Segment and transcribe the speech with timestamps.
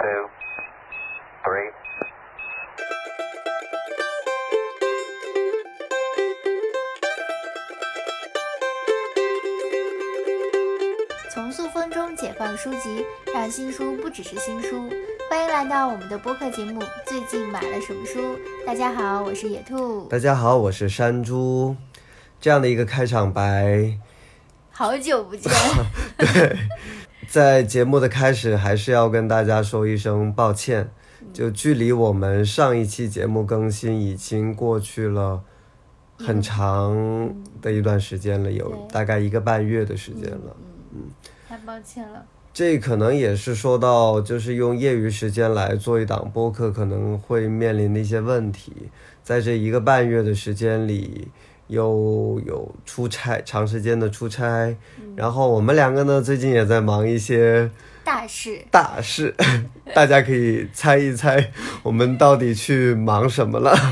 [0.00, 0.30] two,
[1.44, 1.70] three.
[11.30, 14.88] 从塑封中解放书籍，让新书不只是新书。
[15.28, 18.20] 欢迎来到我们的播客节目《最近买了什么书》。
[18.66, 20.06] 大家好，我是野兔。
[20.08, 21.76] 大家好，我是山猪。
[22.40, 23.98] 这样的一个开场白，
[24.70, 25.52] 好久不见。
[26.16, 26.56] 对，
[27.30, 30.90] 在节目的开始，还是要跟大家说一声抱歉。
[31.32, 35.40] 就距离我们上一期节目更新已经过去了
[36.18, 40.56] 很长的一段时间了，有大概一个半月的时间了。
[40.92, 41.02] 嗯，
[41.48, 42.26] 太抱歉了。
[42.52, 48.72] 这可能也是说到，就是用业余时间来做一档播客，可能会面临的一些问题。
[49.22, 51.28] 在这一个半月的时间里，
[51.70, 54.76] 又有出差，长时间的出差，
[55.16, 57.70] 然后我们两个呢，最近也在忙一些
[58.04, 59.34] 大事，大事，
[59.94, 61.52] 大家可以猜一猜，
[61.82, 63.72] 我们到底去忙什么了？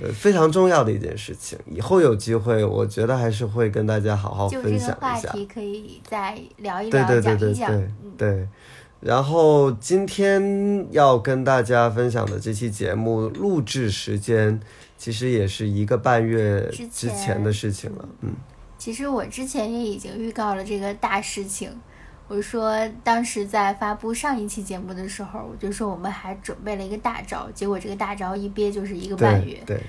[0.00, 4.96] 呃非常重要的一件事情，以后有机会，我觉得还是会跟大家好好分享一下。
[5.00, 7.52] 话题可以再聊一对聊，对对对。
[7.54, 8.48] 对嗯，对。
[9.00, 14.60] 然后今天要跟大家分享的这期节目录制时间，
[14.98, 18.08] 其实也是一个半月之之前前的事情了。
[18.20, 18.34] 嗯，
[18.76, 21.70] 其实我之前也已经预告了这个大事情。
[22.26, 29.78] 我说，当时在发布上一期节目的时候，我就说我们还准备了一个大招，结果这个大招一憋就是一个半月对。
[29.78, 29.82] 对，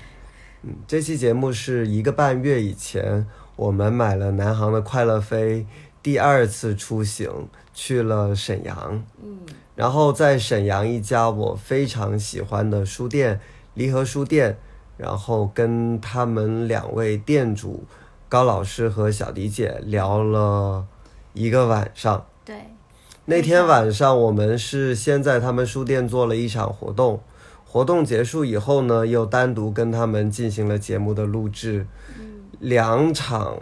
[0.62, 5.66] 嗯，这期节目是一个半月以前，我们买了南航的快乐飞，
[6.02, 9.04] 第二次出行去了沈阳。
[9.22, 9.40] 嗯，
[9.76, 13.38] 然后在沈阳一家我非常喜欢的书店
[13.74, 14.56] 离合书店，
[15.00, 17.84] 然后跟他们两位店主
[18.28, 20.84] 高老师和小迪姐聊了
[21.32, 22.26] 一个晚上。
[22.44, 22.54] 对，
[23.24, 27.22] 那天晚上我们是先在他们书店做了一场活动，
[27.66, 31.86] 活动结束以后呢，又单独跟他们进行了节目的录制。
[32.58, 33.56] 两场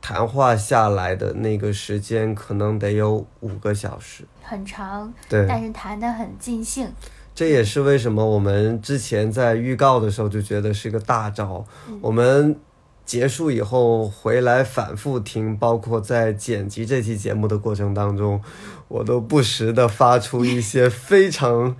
[0.00, 4.24] 谈话下来的那个时间可能得有五个小时。
[4.42, 6.90] 很长，对，但是谈得很尽兴。
[7.38, 11.64] 这也是为什么我们之前在预告的时候就觉得是个大招。
[12.00, 12.58] 我们
[13.04, 18.42] 结束以后回来反复听，包括在剪辑这期节目的过程当中，
[18.88, 21.76] 我都不时的发出一 些非常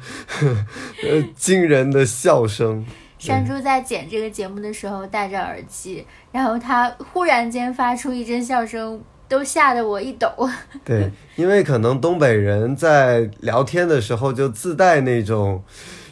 [1.02, 2.86] 呃惊人的笑声。
[3.18, 10.28] 山猪在剪这个节目的时候戴着耳机，然后他忽然间发出一阵笑声，都吓得我一抖。
[10.84, 15.62] 对，因为可能东北人在聊天的时候就自带那种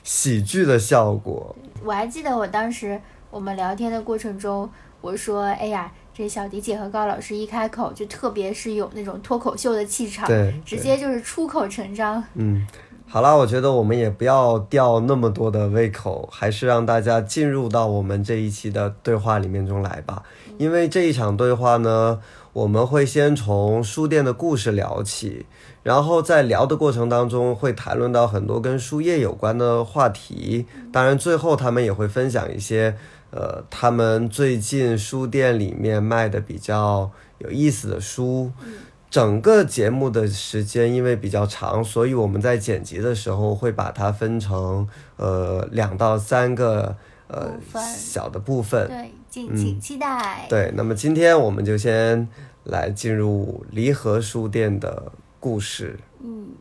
[0.05, 1.57] 喜剧的效果。
[1.85, 3.01] 我还记得我当时
[3.31, 4.69] 我们聊天的过程中，
[5.01, 12.23] 我说：“哎呀，这小迪姐和高老师一开口就特别是有那种脱口秀的气场，对，直接就是出口成章。
[12.35, 12.67] 嗯，
[13.07, 20.23] 好啦，我觉得我们也不要吊那么多的胃口，还是让大家进入到我们这一期的对话里面中来吧。
[20.59, 22.19] 因为这一场对话呢，
[22.57, 25.45] 我们会先从书店的故事聊起，
[25.83, 30.65] 然后在聊的过程当中会谈论到很多跟书业有关的话题。
[30.91, 32.97] 当然，最后他们也会分享一些
[33.31, 38.51] 呃，他们最近书店里面卖的比较有意思的书。
[39.11, 46.97] 整个节目的时间因为比较长，所以我们在剪辑的时候会把它分成呃两到三个
[47.29, 47.51] 呃
[47.95, 48.89] 小的部分。
[48.89, 50.47] 对，敬请期待。
[50.49, 52.27] 对，那么今天我们就先
[52.65, 55.99] 来进入离合书店的故事。
[56.25, 56.53] 嗯，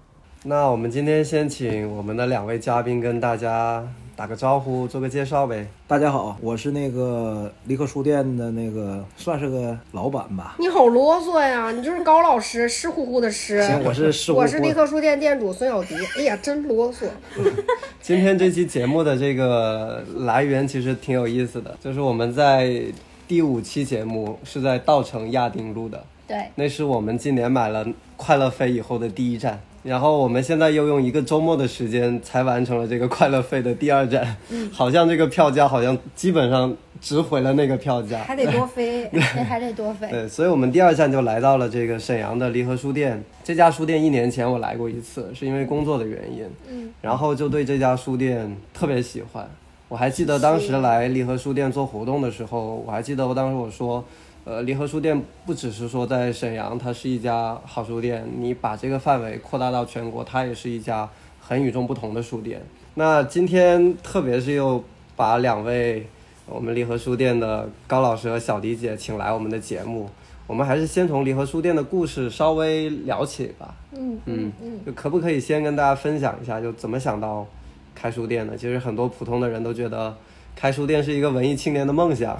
[0.44, 3.82] 那我们今天先请我们的两位嘉宾跟大家
[4.18, 5.68] 打个招呼，做个介绍呗。
[5.88, 10.56] 大家好，我是那个立刻书店的那个，算是个老板吧。
[10.58, 11.70] 你好啰嗦呀！
[11.72, 13.62] 你就是高老师，湿乎乎的湿。
[13.62, 15.96] 行，我是是我是立刻书店店主孙小迪。
[16.18, 17.08] 哎呀，真啰嗦。
[18.02, 22.82] 今天这期节目的这个来源其实挺有意思的，就是我们在
[23.28, 34.36] 第五期节目是在稻城亚丁录的，对，那是我们今年买了快乐飞以后的第一站，然后我们现在又用一个周末的时间才完成了这个快乐飞的第二站，
[34.72, 39.08] 好像这个票价好像基本上值回了那个票价，还得多飞。
[39.48, 40.08] 还得多飞。
[40.12, 43.24] 对，所以我们第二站就来到了这个沈阳的离合书店。
[43.44, 49.48] 这家书店一年前我来过一次，是因为工作的原因，嗯，然后就对这家书店特别喜欢。
[49.88, 54.04] 我还记得当时来离合书店做活动的时候，我还记得我当时我说，
[54.46, 61.10] 呃，离合书店不只是说在沈阳，它是一家好书店，你把这个范围扩大到全国，它也是一家
[61.42, 62.62] 很与众不同的书店。
[62.94, 64.84] 那今天特别是又
[65.16, 66.06] 把两位
[66.46, 70.08] 我们离合书店的高老师和小迪姐请来我们的节目，
[70.46, 73.74] 我们还是先从离合书店的故事稍微聊起吧。
[73.94, 74.54] 嗯嗯，
[74.86, 77.48] 就可不可以先跟大家分享一下，就怎么想到
[77.96, 78.56] 开书店的？
[78.56, 80.16] 其实很多普通的人都觉得
[80.56, 82.38] 开书店是一个文艺青年的梦想。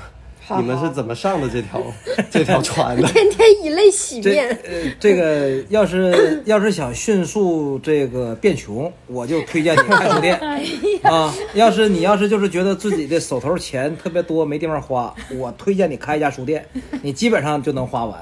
[0.48, 1.82] 好你们是怎么上的这条
[2.30, 3.08] 这条船的？
[3.08, 4.48] 天天以泪洗这面。
[4.64, 10.40] 呃，这个要是 要是想迅速这个变穷，我就推荐你开书店
[11.02, 11.34] 啊。
[11.56, 16.64] 要是你要是就是觉得自己的手头钱特别多没地方花，我推荐你开一家书店，
[17.02, 18.20] 你基本上就能花完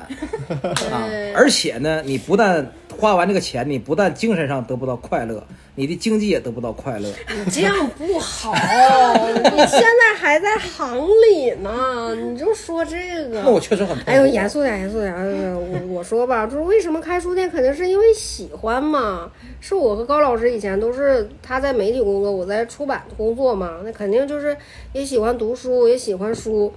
[0.92, 1.10] 啊。
[1.36, 2.66] 而且呢，你不但
[3.04, 5.46] 花完这个钱，你不但精神上得不到快乐，
[5.76, 7.10] 你的经济也得不到快乐。
[7.44, 13.42] 你这样不好，你现在还在行里呢，你就说这个。
[13.42, 15.14] 那我确实很痛苦哎呦，严肃点，严肃点。
[15.14, 19.30] 呃我我说吧，就是为什么开书店，肯定是因为喜欢嘛。
[19.60, 24.56] 是我和高老师以前都是他在媒体工作，我在出版工作嘛，那肯定就是
[24.94, 26.72] 也喜欢读书，也喜欢书。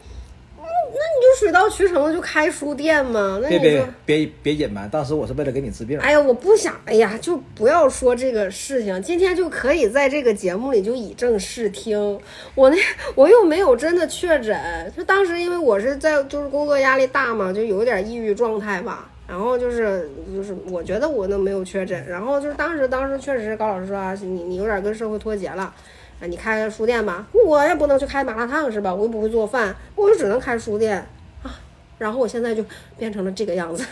[0.86, 3.38] 嗯，那你就水到渠成的就开书店嘛。
[3.42, 3.86] 那别别。
[4.04, 5.98] 别别隐瞒，当时我是为了给你治病。
[5.98, 9.02] 哎呀，我不想，哎呀，就不要说这个事情。
[9.02, 12.18] 今天就可以在这个节目里就以正视听。
[12.54, 12.76] 我那
[13.14, 19.10] 我又没有真的确诊，就当时因为我是在就是工作压力大嘛，就有点抑郁状态吧。
[19.28, 25.74] 然后就是就是我觉得我那没有确诊，然后就是当时当时确实高老师说啊，你你有点跟社会脱节了。
[26.20, 28.94] 啊，你开个书店吧，我也不能去开麻辣烫是吧？
[28.94, 30.96] 我又不会做饭，我就只能开书店
[31.42, 31.54] 啊。
[31.98, 32.64] 然后我现在就
[32.98, 33.84] 变成了这个样子。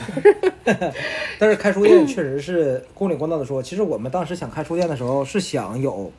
[1.38, 6.10] 但是开书店确实是公理公道的说，其实我们当时想开书店的时候是想有，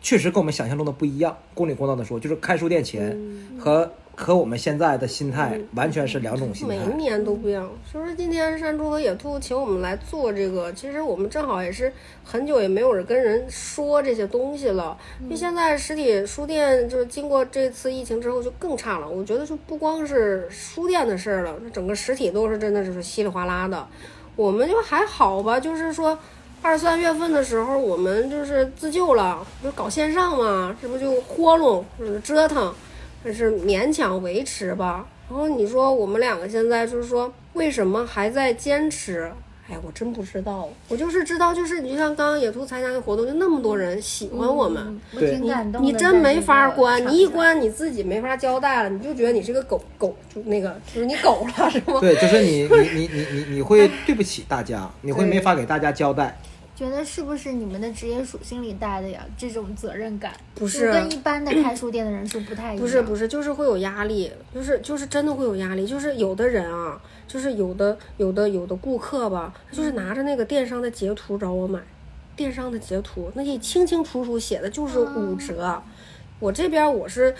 [0.00, 1.36] 确实跟我们想象中的不一样。
[1.54, 3.16] 公理公道的说，就是开书店前
[3.58, 6.92] 和和我们现在的心态完全是两种心态每。
[6.92, 7.68] 一年都不一样。
[7.90, 11.92] 所以说今天山猪和野兔请我们来做这个，其实我们正好也是
[12.24, 14.96] 很久也没有人跟人说这些东西了。
[15.22, 19.08] 因为现在实体书店就是经过这次疫情之后就更差了。
[19.08, 23.86] 我觉得就不光是书店的事儿了，整个实体都是真的就是稀里哗啦的。
[24.36, 26.18] 我们就还好吧，就是说。
[26.64, 32.72] 二三月份的时候，我们就是自救了，就搞线上嘛，这不就豁弄，就是折腾，
[33.24, 35.06] 但是勉强维持吧。
[35.30, 39.32] 然后你说我们两个现在就是说，为什么还在坚持？
[39.70, 45.86] 哎，我真不知道，我就是知道，就是你就像刚刚野兔参加的活动，就那么多人喜欢我们，嗯我对挺感动的。
[45.86, 47.54] 你真没法关，你一关。
[47.54, 52.00] 关你自己没法交代了，你就觉得你是个狗狗，就那个就是你狗了，是吗？
[52.00, 56.36] 对，就是你你你你你你会对不起大家，你会没法给大家交代。
[56.74, 59.24] 觉得是不是你们的职业属性里带的呀？
[59.36, 62.78] 这种责任感不是跟一般的开书店的人是不太一样。
[62.78, 71.78] 不是不是，就是会有压力，就是就是真的会有压力，就是有的人啊，就是有的有的有的顾客吧，他就是拿着那个电商的截图找我买，
[72.34, 75.80] 电商的截图，那里清清楚楚写的就是五折。
[76.40, 77.32] 我这边我是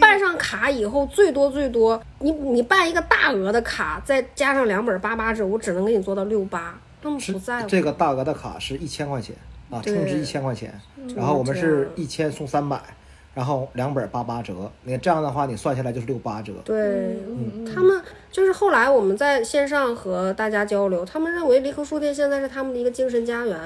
[0.00, 7.68] 办上卡以后，最多最多，你你办一个大额的卡，再加上两本八八折，我只能给你做到六八，他们不在乎。
[7.68, 9.34] 这个大额的卡是一千块钱
[9.70, 10.72] 啊，充值一千块钱，
[11.16, 12.80] 然后我们是一千送三百，
[13.34, 16.52] 然后两本八八折，那这样的话你算下来就是六八折。
[16.64, 17.16] 对，
[17.72, 23.58] 他们就是后来我们在线上和大家交流，他们认为离合书店现在是他们的一个精神家园。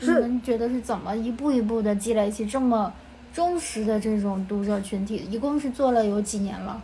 [0.00, 2.92] 你们觉得是怎么一步一步的积累起这么
[3.32, 5.16] 忠实的这种读者群体？
[5.30, 6.82] 一共是做了有几年了？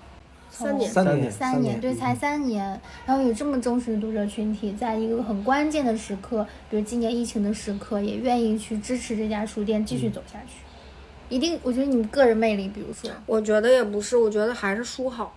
[0.51, 10.55] 三年三年，三年，对，才三年，然后有这么忠实的读者群体，在一个很关键的时刻，比如今年疫情的时刻，也愿意去支持这家书店继续走下去。
[11.29, 15.35] 一定，我觉得你们个人魅力，比如说，我觉得也不是，我觉得还是书好。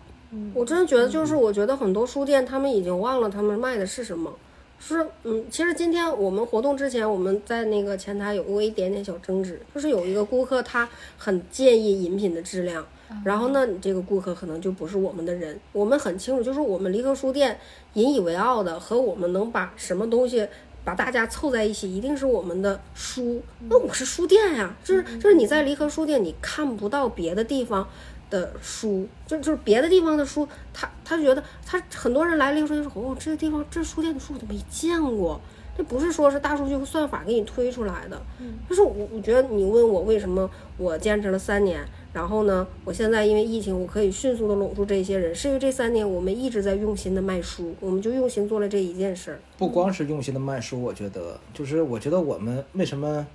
[0.55, 4.33] 我真的觉得，就是我觉得很多书店他们已经忘了他们卖的是什么。
[4.79, 12.83] 是，嗯，其实今天我们活动之前，我们在那个前台有过一点点小争执，就是有一个顾客他很介意饮品的质量，
[13.23, 15.59] 然后呢，你这个顾客可能就不是我们的人。
[15.71, 17.59] 我们很清楚，就是我们离合书店
[17.93, 20.47] 引以为傲的和我们能把什么东西
[20.83, 23.41] 把大家凑在一起，一定是我们的书。
[23.69, 27.87] 那我是书店呀，就是就是你在离合书店，你看不到别的地方
[28.29, 35.39] 的书，就就是别的地方的书，他他觉得他很多人来离合书店说，哦，这个地方这书店的书我都没见过。
[35.75, 38.21] 这不是说是大数据和算法给你推出来的，
[38.69, 41.83] 就是我我觉得你问我为什么我坚持了三年，
[42.13, 49.39] 然后呢，我现在因为疫情我可以迅速的拢住这些人，是因为这三年我们一直在用心的卖书，我们就用心做了这一件事儿。
[49.57, 53.25] 不光是用心的卖书，我觉得就是我觉得我们为什么，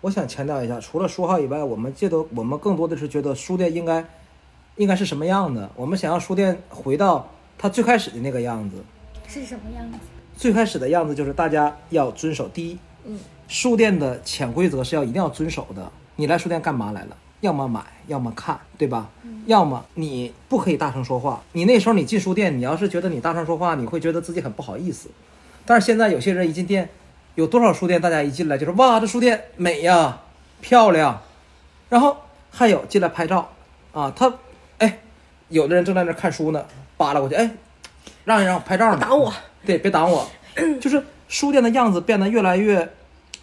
[0.00, 4.04] 我想强调一下，除了书号以外，我们觉得我们更多的是觉得书店应该
[4.74, 8.76] 应该是什么样的，我们想要书店回到它最开始的那个样子。
[9.28, 9.98] 是什么样子？
[10.36, 13.16] 最开始的样子就是大家要遵守第一，嗯，
[13.46, 15.92] 书店的潜规则是要一定要遵守的。
[16.16, 17.16] 你来书店干嘛来了？
[17.42, 19.10] 要么买，要么看，对吧？
[19.46, 21.42] 要么你不可以大声说话。
[21.50, 25.10] 你那时候你进书店，你要是觉得你大声说话，你会觉得自己很不好意思。
[25.66, 26.88] 但是现在有些人一进店，
[27.34, 30.20] 有多少书店，大家一进来就是哇，这书店美呀，
[30.60, 31.20] 漂亮，
[31.88, 32.16] 然后
[32.48, 33.50] 还有进来拍照
[33.92, 34.32] 啊，他
[34.78, 35.00] 哎，
[35.48, 36.64] 有的人正在那儿看书呢，
[36.96, 37.50] 扒拉过去，哎，
[38.24, 39.34] 让一让，拍照呢，挡我，
[39.66, 40.28] 对，别挡我。
[40.80, 42.88] 就是书店的样子变得越来越，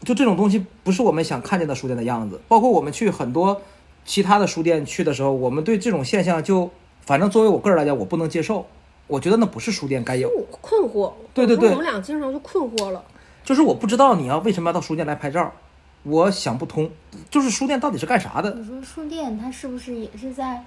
[0.05, 2.39] 就这种东西不是我们想看见的书店的样子。
[2.47, 3.61] 包括我们去很多
[4.09, 6.67] 其他的书店去的时候，我们对这种现象就，
[7.01, 8.65] 反正作为我个人来讲，我不能接受。
[9.05, 11.13] 我觉得那不是书店该有，困惑。
[11.31, 13.03] 对对对我们俩经常就困惑了。
[13.43, 15.53] 就是我不知道你要为什么要到书店来拍照，
[16.01, 16.89] 我想不通。
[17.29, 18.51] 就是书店到底是干啥的？
[18.55, 20.63] 你说书店它是不是也是在，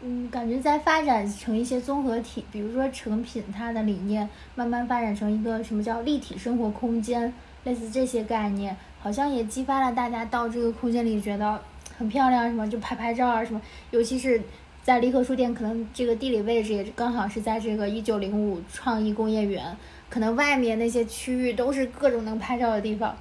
[0.00, 7.32] 嗯，感觉在发展成一些综合体，比如说成品它的理念慢慢发展成一个什么叫立体生活空间，
[7.62, 11.60] 类似这些概念，好像也激发了大家到这个空间里觉得
[12.00, 13.60] 很漂亮，什么就拍拍照啊什么，
[13.92, 14.40] 尤其是。
[14.82, 19.76] 在离合书店，可能这个地理位置也刚好是在这个一九零五创意工业园，
[20.08, 23.14] 可能外面那些区域都是各种能拍照的地方，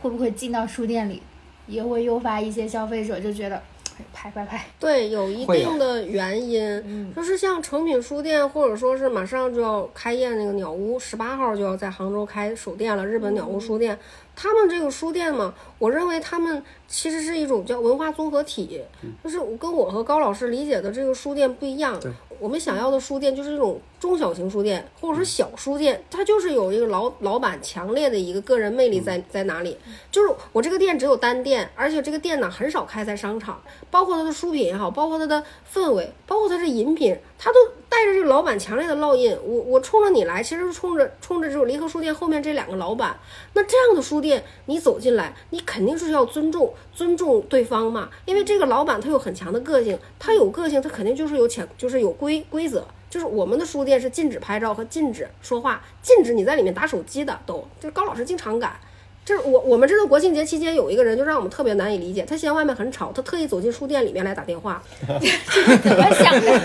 [0.00, 1.20] 会不会进到书店里，
[1.66, 3.56] 也会诱发一些消费者就觉得
[3.98, 13.04] 哎拍拍拍，对，有一定的原因，嗯就是像诚品书店，或者说是马上就要开业那个鸟屋，十八号就要在杭州开首店了。
[13.04, 13.98] 日本鸟屋书店，
[14.42, 18.80] 他们这个书店嘛，我认为他们其实是一种叫文化综合体，
[19.22, 22.00] 就是我跟我和高老师理解的这个书店不一样。
[22.38, 29.76] 我们想要的书店就是一种中小型书店，或者是小书店，它就是有一个老老板强烈的一个个人魅力在在哪里？
[30.10, 37.58] 就是我这个店只有单店，而且这个店呢很少开在商场，包括它的书品也好，包括它的氛围，包括它的饮品，它都
[37.90, 39.36] 带着这个老板强烈的烙印。
[39.44, 43.14] 我我冲着你来，其实是冲着冲着这种离合书店后面这两个老板。
[43.52, 52.82] 那这样的书店，你走进来，你肯定是要尊重尊重对方嘛，因为这个老板他有很强的个性，他有个性，他肯定就是有潜就是有规规则。
[53.10, 58.80] 就是我们的书店是禁止拍照和禁止说话，禁止你在里面打手机的，都就是高老师经常改。
[59.22, 64.82] 就是我我们这个国庆节期间有一个人就让我们特别难以理解，他嫌外面很吵，他特意走进书店里面来打电话。
[65.06, 66.60] 怎么想的？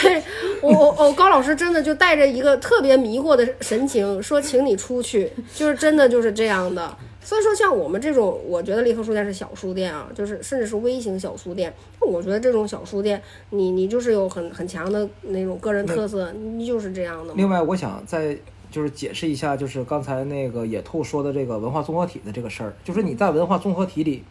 [0.00, 0.22] 对
[0.62, 6.96] 我我我高老师真的就带着一个特别迷惑的神情说，请你出去，就是真的就是这样的。
[7.28, 11.70] 所以说，像我们这种，我觉得立刻书店是小书店啊，就是甚至是微型小书店。
[12.00, 17.34] 我觉得这种小书店，你你就是有很很强的那种个人特色，你就是这样的。
[17.34, 18.34] 另外，我想再
[18.70, 24.24] 就是解释一下，就是刚才那个野兔说的这个文化综合体的这个事儿，就是你在文化综合体里，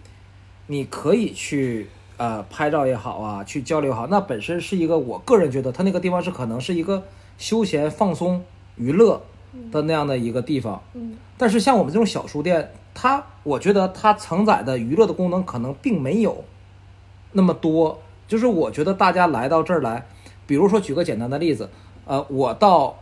[0.65, 1.87] 你可以去
[2.17, 7.03] 呃拍照也好啊，去交流也好，那本身是一个我个人觉得它那个地方是可能是一个
[7.37, 8.43] 休闲放松
[8.75, 9.21] 娱乐
[9.71, 10.81] 的那样的一个地方。
[10.95, 16.43] 嗯但是像我们这种小书店，它我觉得它承载的娱乐的功能可能并没有
[17.33, 17.99] 那么多。
[18.27, 20.07] 就是我觉得大家来到这儿来，
[20.47, 21.69] 比如说举个简单的例子，
[22.05, 22.97] 呃，我到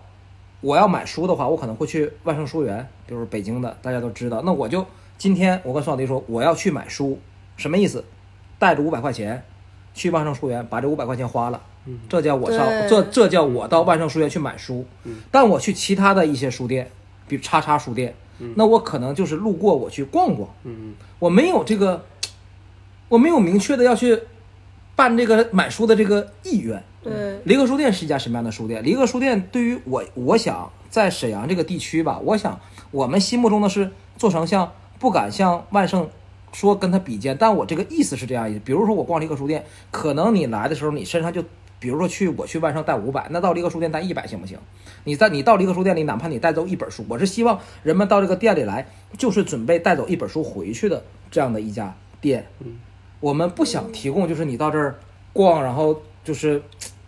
[0.59, 4.41] 我要买书的话，我可能会去万盛书园，就是北京的，大家都知道。
[4.45, 4.85] 那我就
[5.17, 7.17] 今天我跟孙小迪说我要去买书，
[7.55, 8.03] 什么意思？
[8.59, 9.43] 带着五百块钱
[9.93, 11.61] 去万盛书园，把这五百块钱花了，
[12.07, 14.85] 这叫我上这这叫我到万盛书园去买书。
[15.31, 16.91] 但我去其他的一些书店，
[17.27, 18.13] 比如叉叉书店，
[18.55, 22.05] 那我可能就是路过我去逛逛，嗯我没有这个，
[23.07, 24.19] 我没有明确的要去
[24.95, 26.83] 办这个买书的这个意愿。
[27.03, 28.83] 对，离合书店是一家什么样的书店？
[28.83, 32.59] 离合书店对于我，我想在沈阳这个地区吧，我想
[32.91, 36.09] 我们心目中的是做成像不敢像万盛
[36.51, 38.61] 说跟他比肩，但我这个意思是这样意思。
[38.65, 41.43] 比如说我逛离合书店，可能你来的时候你身上就，
[41.79, 44.57] 比如说去我去万盛带五百，那到离合书店带一百行不行？
[45.03, 52.47] 你在你到离合书店里，哪怕你带走一本书，我是希望人们到这个店里来，就是准备带走一本书回去的这样的一家店。
[53.19, 54.99] 我们不想提供就是你到这儿
[55.31, 56.61] 逛，然后就是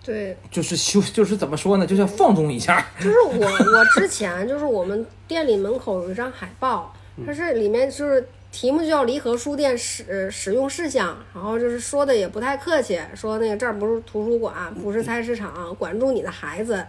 [0.03, 2.85] 对，就是休，就是怎么说呢，就像放纵一下。
[2.99, 6.93] 就是我我之前就是我们店里门口有一张海报，
[7.25, 16.83] 它是里面就是题目就叫离合书店使使用事项，然后就是说的也不太客气，说那个这儿不是图书馆，不是菜市场，管住你的孩子，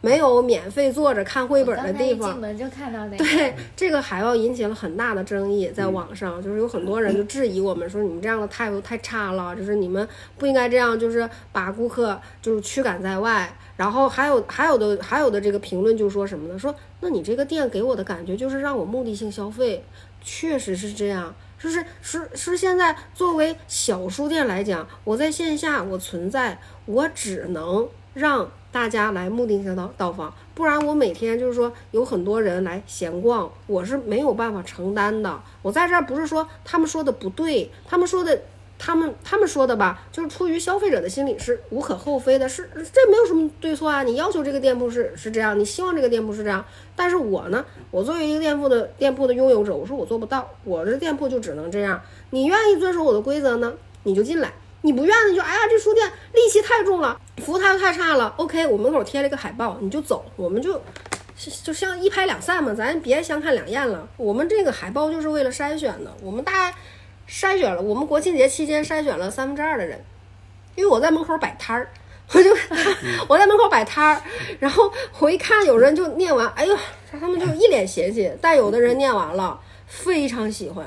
[0.00, 2.40] 没有免费坐着看绘本的地方进。
[2.40, 13.54] 门就看到那个，对这个海报引起了很大的争议，在网上就是有很多人就质疑我们说你们这样的态度太差了，就是你们不应该这样，就是把顾客就是驱赶在外。
[13.76, 16.58] 然后还有还有的还有的这个评论就说什么呢？
[16.58, 19.82] 说那你这个店给我的感觉就是让我目的性消费，
[20.20, 21.34] 确实是这样。
[21.58, 35.38] 就是是是现在作为小书店来讲，我在线下我存在，我只能让大家来目的性到到访，不然我每天就是说有很多人来闲逛，我是没有办法承担的。
[35.60, 38.40] 我在这儿不是说他们说的不对，他们说的
[38.82, 44.02] 他们他们说的吧，就是出于消费者的心理是无可厚非的，是这没有什么对错啊。
[44.02, 46.64] 你要求这个店铺是是这样，你希望这个店铺是这样，
[46.96, 52.00] 但是我呢，我作为一个店铺的店铺的拥有者，我说我做不到，我的店铺就只能这样。
[52.30, 54.48] 你愿意遵守我的规则呢，你就进来；
[54.80, 58.32] 你不愿意就哎呀，这书店戾气太重了，服务态度太差了。
[58.38, 60.80] OK，我门口贴了一个海报，你就走，我们就。
[61.64, 64.06] 就像一拍两散嘛，咱别相看两厌了。
[64.18, 66.70] 我们这个海报就是为了筛选的，我们大
[67.30, 70.04] 筛选了，我们国庆节期间筛选了三分之二的人，
[70.74, 71.88] 因为我在门口摆摊儿，
[72.32, 72.50] 我就
[73.28, 74.20] 我在门口摆摊儿，
[74.58, 76.76] 然后我一看有人就念完，哎呦，
[77.12, 80.84] 他们就一脸嫌弃，但有的人念完了非常喜欢。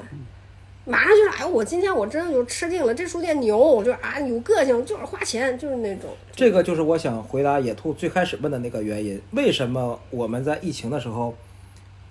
[0.85, 6.09] 马上就是，哎，我今天我真的就吃定了，这书店牛，就啊有个性，就是花钱，就是那种。
[6.35, 11.33] 这个就是我想回答野兔最开始问的那个原因，为什么我们在疫情的时候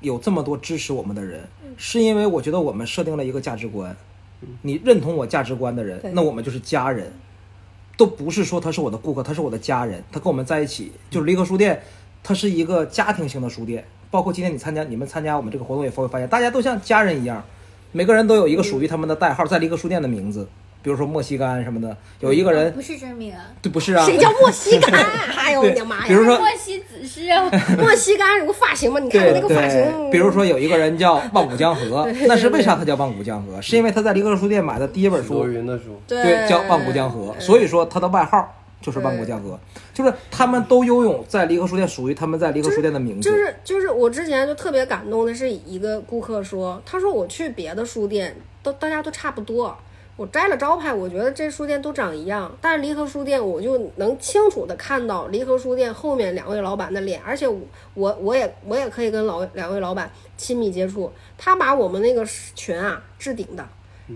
[0.01, 1.47] 有这么多支持我们的人，
[1.77, 3.95] 是因为我觉得我们设定了一个价值观，
[4.63, 7.13] 你认同我价值观的人，那我们就是家人，
[7.97, 11.83] 都不是说他是我的顾客，他是我的家人，他跟我们在一起，就是离合书店，
[12.23, 17.43] 它是一个家庭型的书店，包括今天你参加，你们参加我们这个活动也会发现，大家都像家人一样。
[17.95, 20.49] 每个人都有一个属于他们的代号，在离合书店的名字，
[20.83, 21.97] 比如说莫西干什么的。
[22.21, 24.05] 有一个人不是真名，对，不是啊。
[24.05, 24.93] 谁叫莫西干？
[25.37, 26.05] 哎呦我的妈呀！
[26.07, 29.01] 比如说莫西子诗啊， 莫西干有个发型吗？
[29.01, 30.11] 你看我那个发型。
[30.11, 33.61] 比如说有一个人叫 万古江河，那是为啥他叫万古江河？
[33.63, 38.57] 是因为他在离合书店买的第一本书，罗云的书，对，叫万古江河，所以说他的外号。
[38.83, 39.57] 就是万国江河，
[39.95, 43.31] 就是他们都拥有在离合书店属于他们在离合书店的名字。
[43.31, 49.79] 就是就是我之前就特别感动的是一个顾客说，他说我去别的书店都大家都差不多，
[50.17, 57.61] 我摘了招牌，我觉得这书店都长一样，但是离合书店我就能清楚的看到离合书店后面两位老板的脸，而且我
[57.95, 63.67] 我我也我也可以跟老两位老板亲密接触，他把我们那个群啊置顶的，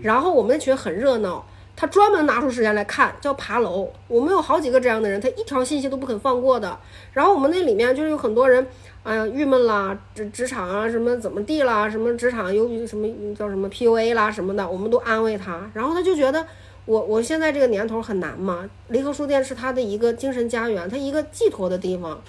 [0.03, 1.45] 然后我们那群很热闹。
[1.79, 3.87] 他专门拿出时间来看，叫爬楼。
[4.07, 6.75] 我们有好几个这样的人，他一条信息都不肯放过的。
[7.13, 8.65] 然后我们那里面就是有很多人，
[9.03, 15.69] 哎呀，郁闷啦，职职场啊，什么怎么地啦，什么职场由于什么叫什么 PUA 啦什么的，我们都安慰他。
[15.75, 16.43] 然后他就觉得，
[16.85, 18.67] 我我现在这个年头很难嘛。
[18.87, 22.19] 离合书店是他的一个精神家园，他一个寄托的地方。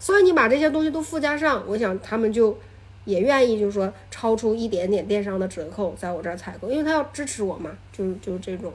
[0.00, 2.58] 所以你把这些东西都附加上，我想他们就
[3.04, 8.72] 也愿意，就是说超出一点点电商的折扣，在我这儿采购，因为他要支持我嘛，就就这种。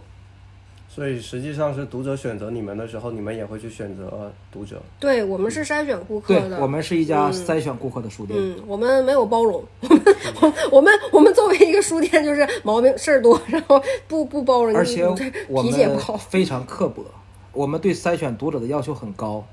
[0.94, 4.82] 所以实际上是读者选择你们的时候，你们也会去选择读者。
[5.00, 8.38] 对我们是筛选顾客的，我们是一家筛选顾客的书店。
[8.38, 9.64] 嗯，我们没有包容，
[10.70, 15.08] 我们我们作为一个书店，就是毛病事儿多，然后不不包容，而且
[15.48, 17.06] 我们好，非常刻薄。
[17.54, 19.48] 我们对筛选读者的要求很高。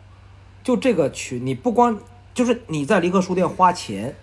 [0.64, 2.01] 就这个群，你不光
[2.35, 4.16] 就是你在离合书店花钱，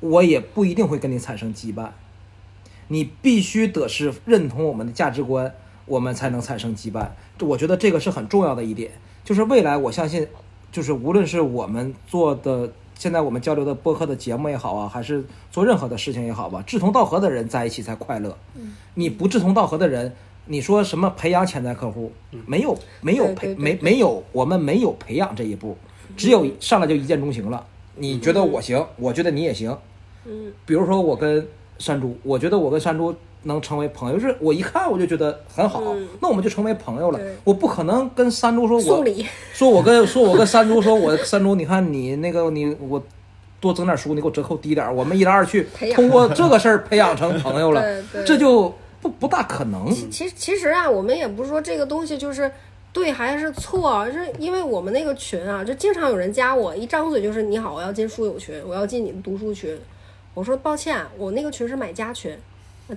[0.00, 1.90] 我也不一定会跟你产生羁绊。
[2.88, 5.54] 你必须得是认同我们的价值观。
[5.92, 7.06] 我们才能产生羁绊，
[7.40, 8.90] 我觉得这个是很重要的一点。
[9.22, 10.26] 就是未来，我相信，
[10.70, 18.34] 就是无论是我们做的现在我们交流的播客的节目也好啊，还是做任何的事情也好吧，志同道合的人在一起才快乐。
[18.94, 20.14] 你不志同道合的人，
[20.46, 22.10] 你说什么培养潜在客户？
[22.46, 25.76] 没有，没有培，没没有，我们没有培养这一步，
[26.16, 27.66] 只有上来就一见钟情了。
[27.96, 29.76] 你觉得我行，我觉得你也行。
[30.24, 31.46] 嗯，比如说我跟
[31.78, 33.14] 山猪，我觉得我跟山猪。
[33.44, 35.82] 能成为朋友，就是我一看我就觉得很好，
[36.20, 37.20] 那我们就成为朋友了。
[37.44, 39.04] 我不可能跟山 猪说，我
[39.52, 43.02] 说我跟说我跟山猪说，我山猪，你看你那个你我
[43.60, 49.90] 多整点书，你给我折扣低点，我们一来二去通过这个事儿培养成朋友了， 这就不不大可能。
[50.10, 52.50] 其实其实啊，我们也不是说这个东西就是
[52.92, 59.76] 对还是错，是因为我们那个群啊，就经常有人加我，一张嘴就是你好，我要进书友群，我要进你的读书群。
[60.34, 62.34] 我说抱歉，我那个群是买家群。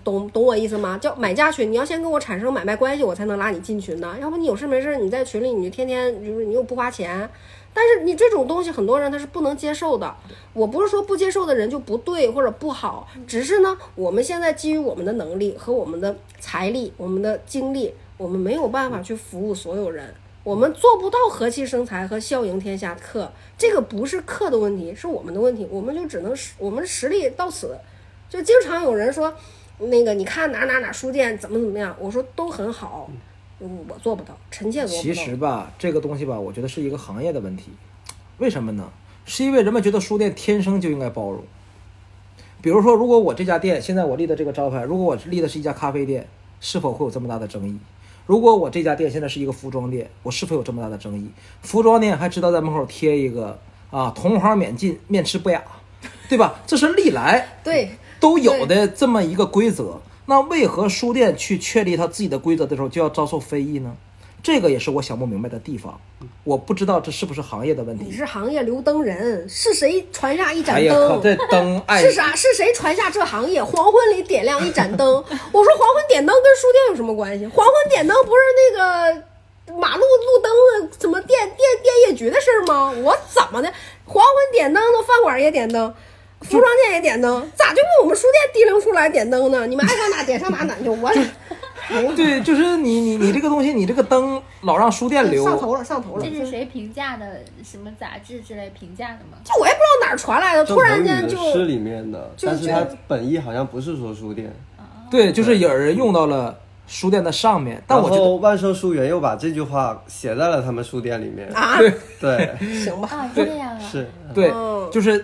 [0.04, 0.98] 懂懂我意思吗？
[0.98, 4.18] 叫买家群，你要先跟我产生买卖关系，我才能拉你进群的。
[4.20, 7.30] 要不你有事没事你在群里，你就天天就是你又不花钱。
[7.74, 10.16] 但是你这种东西，很多人他是不能接受的。
[10.54, 23.30] 我不是说不接受的人就不对或者不好，只是呢，我们现在基于我们的能力和我们的财力、我们的精力，我们没有办法去服务所有人，我们做不到和气生财和笑迎天下客。
[23.58, 25.68] 这个不是客的问题，是我们的问题。
[25.70, 27.78] 我们就只能实，我们实力到此。
[28.30, 29.34] 就经常有人说。
[29.78, 31.96] 那个，你看哪哪哪书店怎么怎么样？
[32.00, 33.10] 我说都很好，
[33.60, 35.02] 我做不到，臣妾做不到。
[35.02, 37.72] 其实吧，这个东西吧，我觉得是一个行业的问题。
[38.38, 38.90] 为什么呢？
[39.26, 41.44] 是因为人们觉得书店天生就应该包容。
[42.62, 46.28] 比如说，如果我这家店现在我立的这个招牌，如果我立的是一家咖啡店，
[46.62, 47.78] 是否会有这么大的争议？
[48.26, 51.30] 如果我这家店现在是一个服装店，我是否有这么大的争议？
[51.62, 53.60] 服装店还知道在门口贴一个
[53.92, 55.64] 啊，同行免进，面吃不雅，
[56.30, 56.56] 对吧？
[56.66, 57.90] 这是历来对。
[58.20, 63.96] 都有的这么一个规则，那为何书店去确立他自己的规则的时候就要遭受非议呢？
[64.44, 66.00] 这个也是我想不明白的地方。
[66.44, 68.06] 我不知道这是不是行业的问题。
[68.06, 71.20] 你是行业留灯人，是谁传下一盏灯？
[71.20, 72.36] 这灯哎，是啥？
[72.36, 73.64] 是谁传下这行业？
[73.64, 75.08] 黄昏里点亮一盏灯。
[75.52, 77.48] 我说黄昏点灯跟书店有什么关系？
[77.48, 82.94] 黄昏点灯不是那个马路路灯的什么电电电业局的事儿吗？
[83.04, 83.74] 我怎么的？
[84.06, 85.92] 黄昏点灯的饭馆也点灯，
[86.50, 89.68] 服装店也点灯，咋就给我们书店提溜出来点灯呢？
[89.68, 90.90] 你们爱上哪点上哪哪去。
[92.04, 96.26] 我对，就是你你你这个东西，你这个灯老让书店留，上头了，上头了。
[96.26, 97.42] 这是谁评价的？
[97.64, 99.38] 什么杂志之类评价的吗？
[99.44, 104.52] 就我也不知道哪儿传来的，突然间就郑成宇的诗里面的，但是它本意好像不是说书店。
[105.12, 111.48] 对，就是有人用到了书店的上面，但我觉得然后万寿书园又把这句话写在了他们书店里面。
[111.54, 113.08] 啊，对对，行吧。
[113.12, 114.10] 啊，这样啊，是。
[114.34, 115.24] 对嗯，就是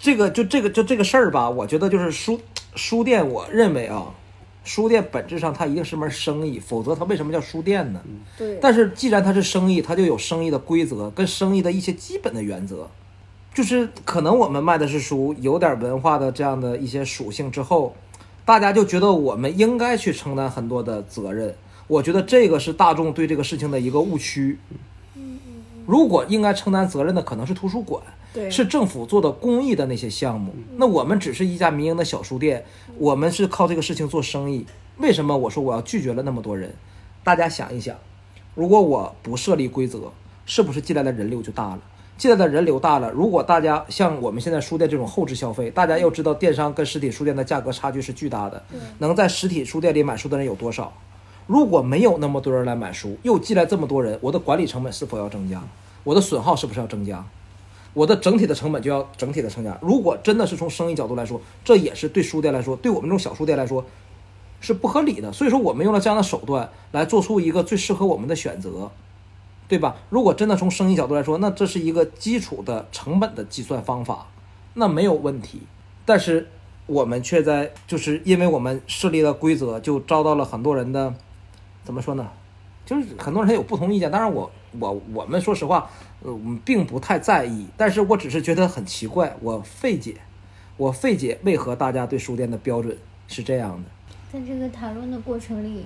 [0.00, 2.40] 这个就这个就这个事儿吧，我觉得就是书
[2.74, 4.06] 书店，我认为啊，
[4.64, 8.00] 书店本质上它一定是门生意，否则它为什么叫书店呢？
[8.38, 12.88] 对，但是既然它是生意，它就有生意的规则跟生意的一些基本的原则。
[13.52, 17.94] 就是可能我们卖的是书，有点文化的这样的一些属性之后，
[18.46, 21.54] 大家就觉得我们应该去承担很多的责任。
[21.88, 24.56] 我觉得这个是大众对这个事情的一个误区。
[25.84, 28.00] 如果应该承担责任的可能是图书馆，
[28.32, 30.54] 对是政府做的公益的那些项目。
[30.76, 32.64] 那我们只是一家民营的小书店，
[32.98, 34.66] 我们是靠这个事情做生意。
[34.98, 36.74] 为什么我说我要拒绝了那么多人？
[37.24, 37.96] 大家想一想，
[38.54, 40.12] 如果我不设立规则，
[40.46, 41.80] 是不是进来的人流就大了？
[42.18, 48.62] 进来的人流大了，如果大家像我们现在书店这种后置消费，大家要知道电商跟实体书店的价格差距是巨大的，
[48.98, 50.92] 能在实体书店里买书的人有多少？
[51.46, 55.62] 如果没有那么多人来买书，又进来这么多人，我的管理成本是否要增加？
[56.04, 57.24] 我的损耗是不是要增加？
[57.92, 59.76] 我的整体的成本就要整体的增加。
[59.82, 63.84] 如果真的是从生意角度来说，这也是对书店来说，对我们这种小书店来说
[64.60, 65.32] 是不合理的。
[65.32, 68.90] 所以说，我们用了这样的手段来做出一个最适合我们的选择，
[69.66, 69.96] 对吧？
[70.08, 74.28] 如果真的从生意角度来说，那这是一个基础的成本的计算方法，
[74.74, 75.62] 那没有问题。
[76.04, 76.48] 但是
[76.86, 81.14] 我们却在就是因为我们设立了规则，就遭到了很多人的
[81.84, 82.28] 怎么说呢？
[82.86, 85.90] 就是很多人他有不同意见，当然我我我们说实话，
[86.22, 90.16] 呃，我们并不太在意，但是我只是觉得很奇怪，我费解，
[90.76, 93.90] 我费解为何大家对书店的标准是这样的。
[94.32, 95.84] 在这个谈论的过程里，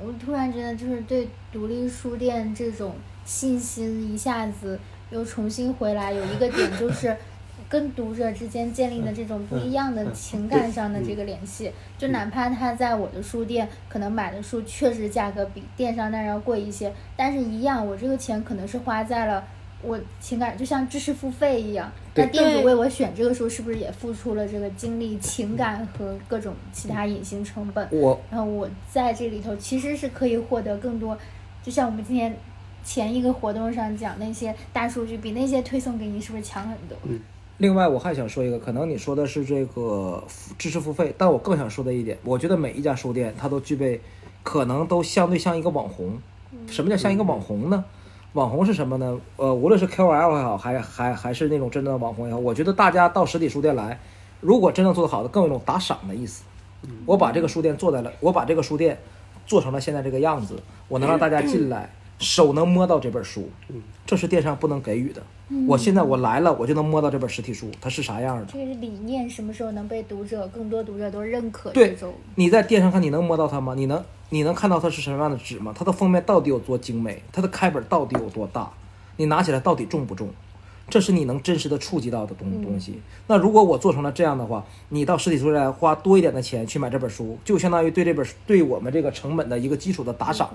[0.00, 6.12] 我突然觉得，就是对独立书店这种信心一下子又重新回来。
[6.12, 7.14] 有一个点就是，
[7.72, 11.72] 跟读者之间建立的这种不一样的情感上的这个联系。
[11.96, 19.42] 就哪怕他在我的书店可能买的书确实价格比电商那儿要贵一些，但是一样，我这个钱可能是花在了。
[19.80, 27.88] 我情感就像知识付费一样，那店主为我选这个书，是不是也付出了这个精力、情感和各种其他隐形成本？
[27.90, 31.16] 我然后我在这里头其实是可以获得更多，
[31.62, 32.36] 就像我们今天
[32.84, 36.96] 前一个活动上讲那些大数据，比那些推送给你是不是强很多？
[37.62, 44.00] 另外，我还想说一个，可能你说的是这个付知识付费，但我更想说的一点，我觉得每一家书店它都具备，
[44.42, 46.18] 可能都相对像一个网红。
[46.66, 47.84] 什么叫像一个网红呢？
[48.32, 49.16] 网红是什么呢？
[49.36, 54.00] 呃，无论是 KOL 也好，还还还是那种真正的网红也好，我觉得大家到实体书店来，
[54.40, 56.42] 如果真正做得好的，更有一种打赏的意思。
[57.06, 58.98] 我把这个书店做在了，我把这个书店
[59.46, 63.50] 做成了现在这个样子，我能让大家进来，手能摸到这本书，
[64.06, 65.22] 这是电商不能给予的。
[65.66, 68.46] 我现在我来了，我就能摸到这本实体书，它是啥样的。
[68.50, 71.70] 这个是理念什么时候能被读者更多读者都认可？
[71.72, 71.94] 对
[72.36, 73.74] 你在电商看，你能摸到它吗？
[73.76, 75.74] 你能你能看到它是什么样的纸吗？
[75.76, 77.22] 它的封面到底有多精美？
[77.30, 78.70] 它的开本到底有多大？
[79.16, 80.30] 你拿起来到底重不重？
[80.88, 83.00] 这是你能真实的触及到的东东西。
[83.26, 90.50] 那如果我做成了这样的话，你到实体书店花多一点的钱去买这本书，就相当于对这本对我们这个成本的一个基础的打赏。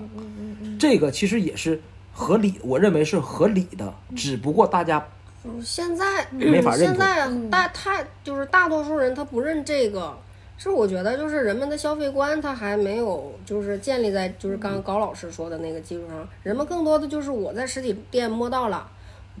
[0.78, 1.80] 这个其实也是
[2.12, 5.04] 合理，我认为是合理的，只不过大家
[5.44, 10.16] 嗯现在没法认现在大太就是大多数人他不认这个，
[10.56, 18.88] 是我觉得就是人们的消费观他还没有就是建立在就是刚刚高老师说的那个基础上，人们更多的就是我在实体店摸到了，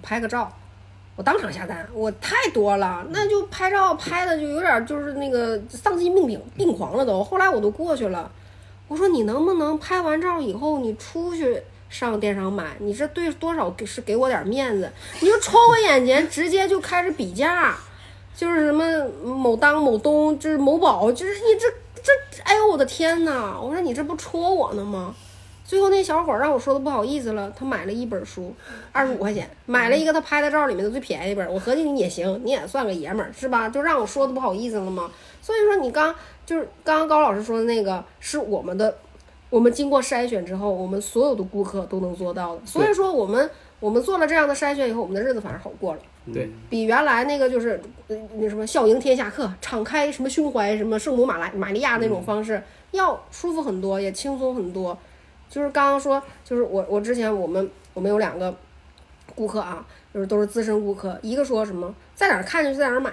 [0.02, 0.50] 拍个照。
[1.18, 7.24] 我当场下单，我太多了，那就拍照拍的就有点就是那个丧心病病病狂了都。
[7.24, 8.30] 后来我都过去了，
[8.86, 12.76] 我说你能不能拍完照以后你出去上电商买？
[12.78, 14.88] 你这对多少给是给我点面子？
[15.18, 17.74] 你就戳我眼前，直接就开始比价，
[18.36, 21.66] 就是什么某当某东，就是某宝，就是你这
[22.00, 23.58] 这，哎呦我的天呐！
[23.60, 25.12] 我说你这不戳我呢吗？
[25.68, 28.54] 最后那小伙让我说的不好意思了，他买了一本书，
[28.90, 31.46] 二十五块钱，买了一个他拍的照里面的最便宜一本。
[31.52, 33.68] 我合计你也行，你也算个爷们儿是吧？
[33.68, 35.10] 就让我说的不好意思了吗？
[35.42, 36.14] 所以说你刚
[36.46, 38.96] 就是刚刚高老师说的那个是我们的，
[39.50, 42.62] 我们经过筛选之后，我们所有的顾客都能做到的。
[42.64, 46.00] 所以说我们我们做了这样的筛选以后，我们的日子反而好过了。
[46.32, 54.96] 对，比原来那个就是呃那什么笑迎天下客，敞开什么胸怀，什么圣母玛来玛利亚那种方式，要舒服很多，也轻松很多。
[55.48, 58.54] 就是刚刚说，就是我我之前我们我们有两个
[59.34, 63.12] 顾客啊，就是都是资深顾客，一个说什么在哪儿看见就在哪儿买，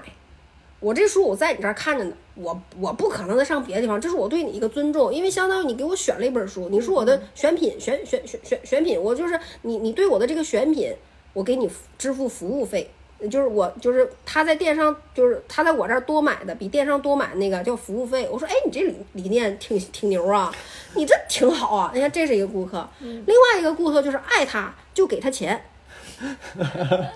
[0.79, 10.93] 我这书我在你这儿看着呢，我我不可能再上别的地方，这是我对你一个尊重，因为相当于你给我选了一本书，你是我的选品选选选选选品，我就是你你对我的这个选品，
[11.33, 12.91] 我给你支付服务费。
[13.29, 18.27] 就是我，就是他在电商，就是他在我这儿多买的，比电商多买那个叫服务费。
[18.31, 20.53] 我说，哎，你这理理念挺挺牛啊，
[20.95, 21.91] 你这挺好啊。
[21.93, 25.59] 你看，这是一个顾客，另外一个顾客就是爱他就给他钱，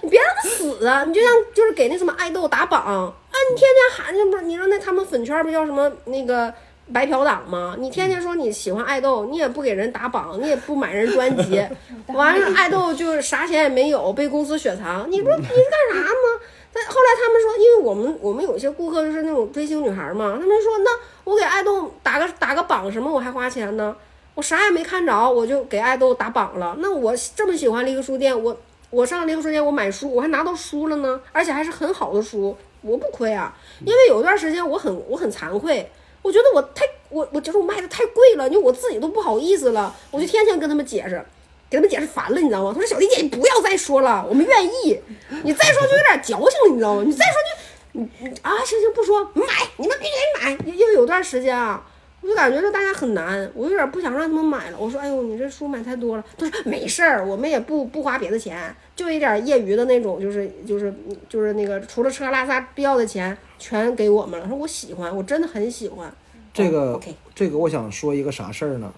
[0.02, 1.04] 你别让他死啊！
[1.04, 3.14] 你就像就是给那什么爱豆打榜啊，
[3.52, 6.54] 你天天喊，那不是你让那他们粉圈不叫什么那个
[6.94, 7.76] 白嫖党吗？
[7.78, 11.64] 你天天说你喜欢爱豆，你也不给人打榜，你也不买人专辑，
[12.14, 16.42] 完了爱豆就是啥钱也没有，被公司雪藏，你说你是干啥吗？
[16.72, 23.96] 但后来他们说，因为我们我们有些顾客就是那种追星女孩嘛，他们说那我给爱豆打个打个榜什么我还花钱呢？
[24.36, 26.76] 我啥也没看着，我就给爱豆打榜了。
[26.80, 28.56] 那我这么喜欢一个书店，我
[28.90, 33.54] 我上离合书店我买书，我还拿到书了呢，而且还是很好的书，我不亏啊。
[33.84, 41.24] 因为有一段时间我很我很惭愧，我觉得我太我我觉得我卖的太贵了，因为我自己都不好意思了，我就天天跟他们解释，
[41.70, 42.72] 给他们解释烦了，你知道吗？
[42.74, 45.00] 他说小丽姐你不要再说了，我们愿意，
[45.44, 47.04] 你再说就有点矫情了，你知道吗？
[47.06, 49.44] 你再说就你你啊行行不说买，
[49.78, 50.12] 你们必须
[50.46, 51.86] 买，因为有段时间啊。
[52.22, 54.78] 我就感觉这大家很难，我有点不想让他们买了。
[54.78, 60.94] 我说：“哎呦，你这书买太多了。”他说：“没事儿，我们也不不花别的钱，就一点业余的那种，就是就是
[61.30, 66.12] 就是那个除了吃喝拉撒必要的钱全给我们了。”说：“我喜欢，我真的很喜欢。”
[66.52, 67.00] 这个、
[67.36, 68.92] 这个我想说一个啥事儿呢？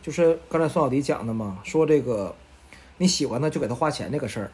[0.00, 2.34] 就是刚才孙小迪讲的嘛，说这个
[2.98, 4.50] 你喜欢他就给他花钱这个事儿，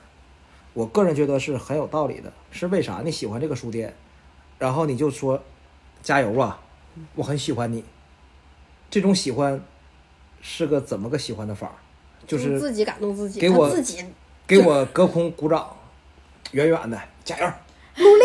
[0.73, 2.33] 我个人觉得是很有道理的。
[2.51, 3.03] 是为啥？
[3.05, 3.95] 你喜欢这个书店，
[4.59, 5.43] 然后你就说
[6.03, 6.61] 加油啊，
[7.15, 7.85] 我很喜欢你。
[8.91, 9.63] 这种喜欢
[10.41, 11.75] 是个怎么个喜欢的法儿？
[12.27, 14.05] 就是自己感动自己，给我自己
[14.47, 15.75] 给我隔空鼓掌，
[16.53, 17.47] 远远的加油，
[17.97, 18.25] 努力。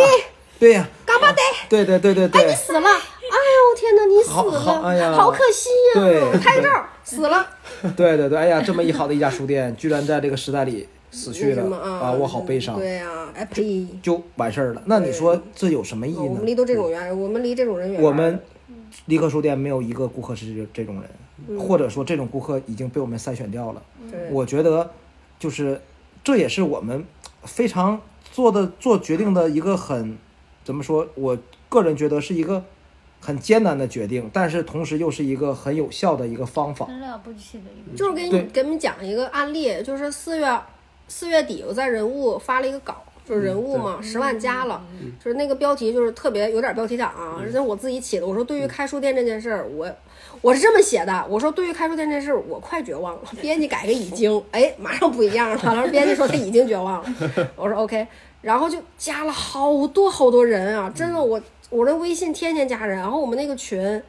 [0.64, 2.42] 对呀、嘎巴得，对对对对对。
[2.42, 2.80] 哎，你死了！
[2.80, 4.58] 哎呦天哪，你死了！
[4.62, 7.46] 好哎呀好可惜呀、对拍个照死了。
[7.98, 13.86] 对对对，哎呀，这么一好的一家书店，居然在这个时代里死去了啊我好悲伤，对呀、哎呸！
[14.02, 14.82] 就完事儿了。
[14.86, 16.24] 那你说这有什么意义呢？
[16.30, 18.02] 我们离都这种远，我们离这种人远。
[18.02, 18.40] 我们
[19.08, 21.10] 离合书店没有一个顾客是这这种人，
[21.50, 23.82] 嗯或者说这种顾客已经被我们筛选掉了。
[24.32, 24.90] 我觉得
[25.38, 25.82] 就是
[26.24, 27.04] 这也是我们
[27.44, 28.00] 非常
[28.32, 30.18] 做的做决定的一个很
[30.64, 31.08] 怎么说？
[31.16, 31.38] 我
[31.70, 32.64] 个人觉得是一个
[33.20, 36.86] 很艰难的决定，但是同时又是一个很有效的一个方法。
[36.86, 37.98] 很了不起的一个。
[37.98, 40.60] 就是给你给你们讲一个案例，就是四月
[41.08, 44.82] 四月底我在人物发了一个稿，就是人物嘛，十万加了，
[45.24, 48.28] 就是那个标题就是特别有点标题党啊，这是我自己起的。
[48.28, 49.90] 我说对于开书店这件事儿，我
[50.42, 53.22] 我是这么写的，我说对于开书店这件事儿，我快绝望了。
[53.42, 55.60] 编辑改个已经，哎，马上不一样了。
[55.64, 57.16] 然后编辑说他已经绝望了，
[57.56, 58.06] 我说 OK，
[58.44, 64.00] 然后就加了好多好多人啊，真的我我的微信天天加人，然后我们那个群。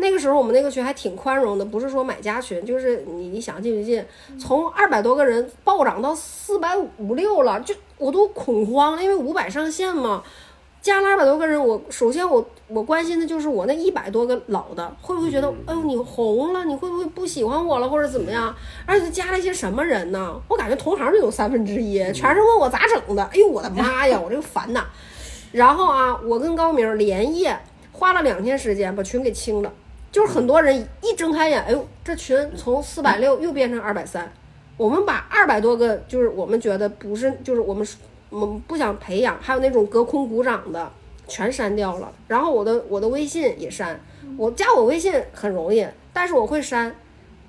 [0.00, 4.00] 那个时候我们那个群还挺宽容的，不是说买家群，就是你你想进就进，
[4.38, 10.22] 从二百多个人暴涨到四百五六了，就我都恐慌了，因为五百上限嘛。
[10.80, 18.54] 加了二百多个人，我首先我我关心的就是我那一百多个老的会不会觉得，哎呦你红了，你会不会不喜欢我了或者怎么样？
[18.86, 20.40] 而且加了一些什么人呢？
[20.48, 23.22] 我感觉同行就有三分之一，全是问我咋整的。
[23.24, 24.84] 哎呦我的妈呀，我这个烦呐！
[25.52, 27.58] 然后啊，我跟高明连夜
[27.92, 29.72] 花了两天时间把群给清了。
[30.10, 34.32] 就是很多人一睁开眼，哎呦，这群从四百六又变成二百三。
[34.76, 37.86] 我们把二百多个，就是我们觉得不是，就是我们
[38.30, 40.90] 我不想培养，还有那种隔空鼓掌的，
[41.26, 42.12] 全删掉了。
[42.26, 44.00] 然后我的我的微信也删，
[44.36, 46.94] 我加我微信很容易，但是我会删，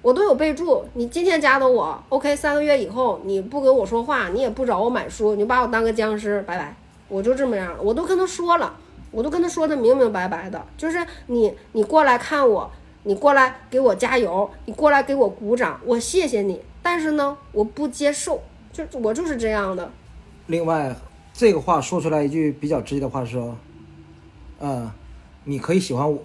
[0.01, 0.85] 我都有备注。
[0.93, 6.75] 你今天加的我，OK，三个月以后你不跟我说话，你也不找我买书，你就把我当个僵尸，拜拜。
[7.07, 8.77] 我就这么样，我都跟他说了。
[9.11, 12.69] 我都跟他说的明明白白的，就是你你过来看我，
[13.05, 16.61] 你过来给我加油，你过来给我鼓掌，我谢谢你。
[16.83, 18.39] 但是呢，我不接受，
[18.71, 19.91] 就我就是这样的。
[20.49, 20.95] 另外，
[21.31, 23.55] 这个话说出来一句比较直接的话是说，
[24.59, 24.89] 嗯，
[25.43, 26.19] 你可以喜欢我，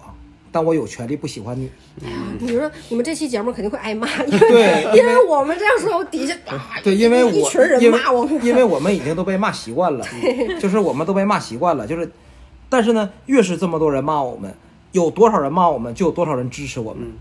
[0.51, 1.69] 但我有权利不喜欢你。
[2.41, 8.25] 你说你们这期节目肯定会挨骂，因对为 因为我们这样说，我底下啊对，因为我一群人骂我。
[8.25, 10.03] 们，因为我们已经都被骂习惯了，
[10.59, 12.11] 就是我们都被骂习惯了，就是，
[12.67, 14.51] 但是呢，越是这么多人骂我们，
[14.91, 17.13] 有多少人骂我们，就有多少人支持我们，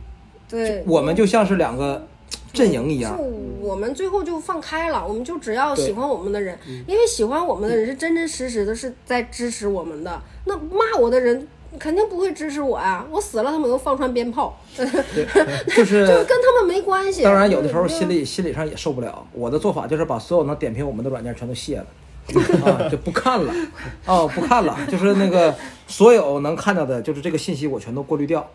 [0.49, 2.07] 对，我们就像是两个
[2.55, 3.14] 阵营一样。
[3.19, 3.25] 就。
[3.64, 10.21] 我们最后就放开了，我们就只要喜欢我们的人，因为喜欢我们的人是真真实实的是在支持我们的。
[10.45, 17.23] 那骂我的人肯定不会支持我呀，我死了他们又放穿鞭炮， 就是这个跟他们没关系。
[17.23, 19.27] 当然，有的时候心里心理上也受不了。
[19.33, 21.87] 我的做法就是把所有能点评我们的软件全都卸了，
[22.71, 23.55] 啊，就不看了，
[24.05, 25.55] 哦，不看了，就是那个
[25.87, 28.47] 所有能看到的，就是这个信息我全都过滤掉。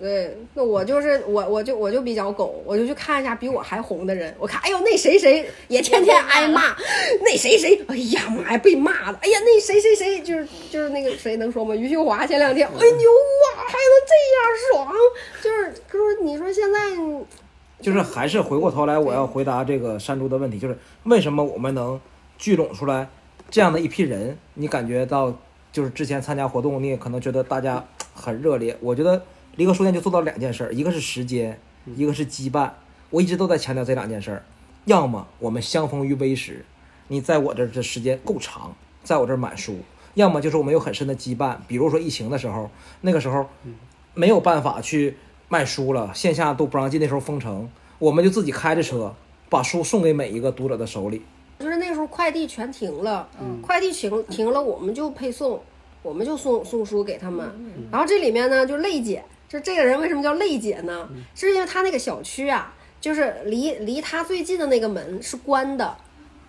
[0.00, 4.34] 对，那我就是我，我就我就比较狗，我就去看一下比我还红的人。
[4.38, 6.74] 我看，哎呦，那谁谁也天天挨骂，
[7.22, 9.18] 那谁谁，哎呀妈呀，被骂的。
[9.20, 11.74] 哎呀，那谁谁谁就是就是那个谁能说吗？
[11.74, 14.92] 余秀华前两天，哎牛啊，还能这样爽，
[15.42, 16.78] 就是就是你说现在
[17.82, 22.00] 就是还是回过头来，我要回答这个山猪的问题，就是为什么我们能
[22.38, 23.06] 聚拢出来
[23.50, 24.38] 这样的一批人？
[24.54, 25.36] 你感觉到
[25.70, 27.84] 就是之前参加活动，你也可能觉得大家
[28.14, 28.74] 很热烈。
[28.80, 29.22] 我觉得
[29.56, 31.58] 离合书店就做到两件事儿，一个是时间，
[31.96, 32.70] 一个是羁绊。
[33.10, 34.44] 我一直都在强调这两件事儿，
[34.84, 36.64] 要么我们相逢于微时，
[37.08, 39.74] 你在我这儿的时间够长，在我这儿买书；
[40.14, 43.46] 要么就是我们有很深的羁绊，比如说疫情的时候，那个时候
[44.12, 45.16] 没有办法去
[45.48, 49.14] 卖书了，线下都不让进，那时候封城，我们就自己开着车
[49.48, 51.22] 把书送给每一个读者的手里。
[51.60, 55.58] 就是那时候快递全停了，嗯快递停停了，我们就配送，
[56.02, 57.48] 我们就送送书给他们。
[57.56, 61.08] 嗯然后这里面呢，就泪姐，就这个人为什么叫泪姐呢？
[61.10, 65.96] 嗯是因为他那个小区啊，就是离离他最近的那个门是关的，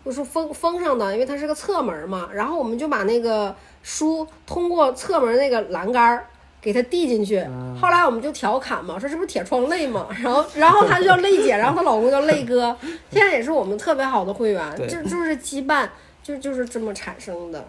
[0.05, 2.29] 就是封封上的，因为它是个侧门嘛。
[2.33, 6.27] 然后我们就把那个书通过侧门那个栏杆儿。
[6.59, 7.39] 给他递进去，
[7.79, 12.75] 后来我们就调侃嘛，说这不是铁窗泪嘛，然后然后她就叫泪姐，然后她老公叫泪哥，
[13.11, 15.87] 现在也是我们特别好的会员，对就就是羁绊，
[16.23, 17.65] 就就是这么产生的。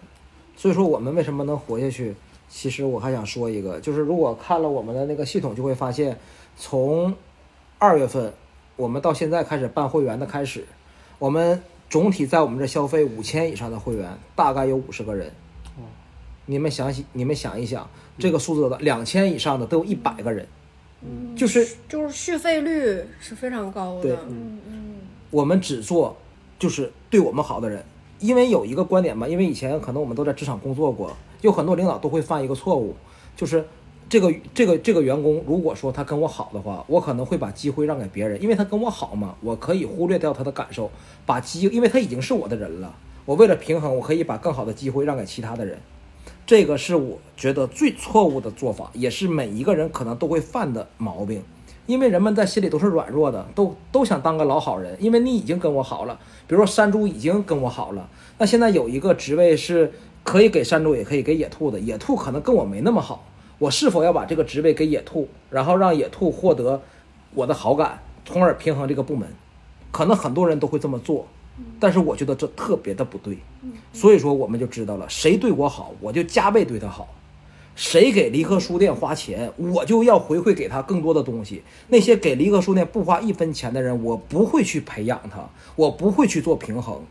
[0.57, 2.13] 所以说我们为什么能活下去？
[2.49, 6.17] 其实我还想说一个，就是如果看了我们的那个系统，就会发现，
[6.57, 7.13] 从
[7.77, 8.33] 二月份
[8.75, 10.65] 我们到现在开始办会员的开始，
[11.19, 15.31] 我们总体在我们这消费五千以上的会员大概有五十个人。
[16.45, 20.47] 你们想想，你们想一想，这个数字的两千以上的都有一百个人，
[21.35, 24.13] 就是就是续费率是非常高对。
[24.13, 24.19] 的，
[25.29, 26.17] 我们只做
[26.57, 27.85] 就是对我们好的人，
[28.19, 32.95] 因为有一个观点嘛，因为以前可能我们都在职场工作过，有很多领导都会犯一个错误，
[33.35, 33.65] 就是
[34.07, 40.89] 这个这个这个员工如果说他跟我好的话，我可能会把机会让给别人，因为他跟我好嘛，我可以忽略掉他的感受，
[41.25, 45.79] 把机，因为他已经是我的人了，我为了平衡，我可以把更好的机会让给其他的人。
[46.45, 51.43] 这个是我觉得最错误的做法，也是每一个人可能都会犯的毛病。
[51.85, 54.95] 因为人们在心里都是软弱的，都都想当个老好人。
[54.99, 59.91] 因为你已经跟我好了，比如说山猪已经跟我好了，那现在有一个职位是
[60.23, 61.79] 可以给山猪，也可以给野兔的。
[61.79, 63.25] 野兔可能跟我没那么好，
[63.57, 66.81] 我是否要把这个职位给野兔，然后让野兔获得
[67.33, 69.27] 我的好感，从而平衡这个部门？
[69.91, 71.27] 可能很多人都会这么做，
[71.79, 73.37] 但是我觉得这特别的不对。
[73.91, 77.07] 所以说，我们就知道了，谁对我好，我就加倍对他好。
[77.75, 81.63] 谁给离合书店花钱，我就要回馈给他更多的东西。
[81.87, 87.01] 那些给离合书店不花一分钱的人，我不会去培养他，我不会去做平衡，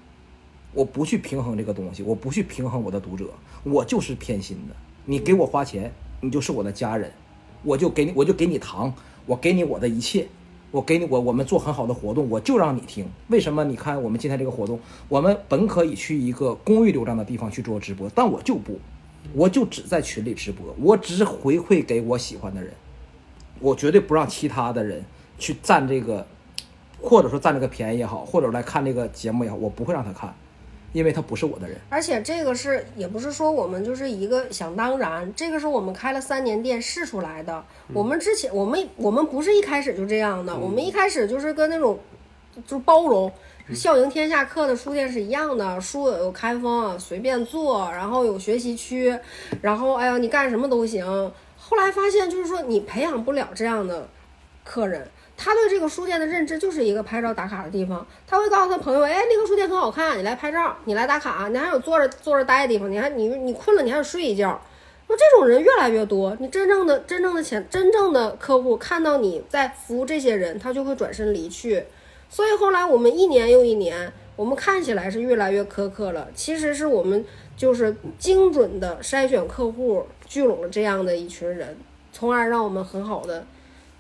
[0.79, 3.25] 我不去平衡这个东西，我不去平衡我的读者，
[3.64, 4.77] 我就是偏心的。
[5.07, 7.11] 你给我花钱，你就是我的家人，
[7.64, 8.95] 我就给你，我就给你糖，
[9.27, 10.29] 我给你我的一切，
[10.71, 13.05] 我给你我我们做很好的活动，我就让你听。
[13.27, 13.64] 为什么？
[13.64, 18.79] 你看我们今天这个活动，我们本可以去一个公域流量的地方去做直播，但我就不。
[19.35, 22.73] 我就只在群里直播，我只是回馈给我喜欢的人，
[23.59, 25.05] 我绝对不让其他的人
[25.41, 26.25] 去占这个，
[27.03, 30.33] 或者说占这个便宜也好，或者来看这个节目也好，我不会让他看，
[30.92, 31.77] 因为他不是我的人。
[31.88, 37.64] 而且这个是也不是说我们就是一个想当然，这个是我们开了三年店试出来的。
[37.92, 41.98] 我们之前我们我们不是一开始就这样的，我们一开始就是跟那种
[42.66, 43.31] 就是包容。
[43.74, 49.14] 笑迎天下客的书店是一样的，书有开封，随便坐，然后有学习区，
[49.61, 51.05] 然后哎呀，你干什么都行。
[51.59, 54.09] 后来发现，就是说你培养不了这样的
[54.64, 55.07] 客人，
[55.38, 58.05] 他对这个书店的认知就是一个拍照打卡的地方。
[58.27, 64.61] 他会告诉他朋友，哎，那个书店很好看，你来拍照，你来打卡，你还有坐着坐着待的地方，你还你你困了，你还得睡一觉。
[65.07, 71.84] 那这种人越来越多，你真正的真正的钱真正的客户看到你在服务这些人，他就会转身离去。
[72.28, 77.24] 所以后来我们一年又一年，我们看起来是越来越苛刻了，其实是我们
[77.57, 81.76] 就是精准的筛选客户，聚拢了这样的一群人。
[82.12, 83.47] 从而让我们很好的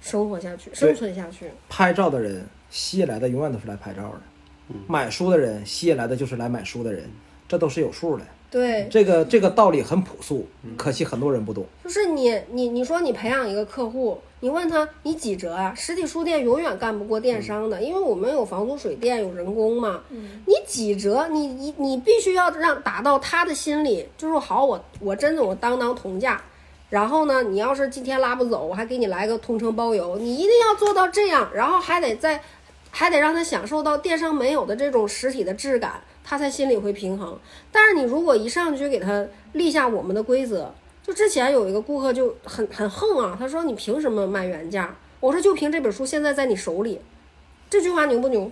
[0.08, 1.50] 生活下去、生存下去。
[1.68, 4.20] 拍照的人吸引来的永远都是来拍照的，
[4.86, 7.04] 买书的人吸引来的就是来买书的人，
[7.46, 8.24] 这都是有数的。
[8.50, 11.66] 对，这个这个道理很朴素，可惜很多人不懂。
[11.84, 15.74] 就是你你你说你培养一个客户，你问他你几折啊？
[15.76, 20.00] 实体书店永远干不过电商的，因为我们有房租、水电、有人工嘛。
[20.46, 21.28] 你几折？
[21.28, 26.42] 你你你必须要让达到他的心里，就是好，我我真的我当当同价。
[26.90, 32.42] 然后呢，你要是今天拉不走，我还给你来个同城包邮，你一定要做到这样，然后还得在，
[32.90, 37.38] 还得让他享受到电商没有的这种实体的质感，他才心里会平衡。
[37.70, 40.72] 但是你如果一上去就给他立下我们的规则，
[41.06, 44.96] 就之前有一个顾客就很很横啊，他说你凭什么卖原价？
[45.20, 47.00] 我说就凭这本书现在在你手里，
[47.68, 48.50] 这句话牛不牛？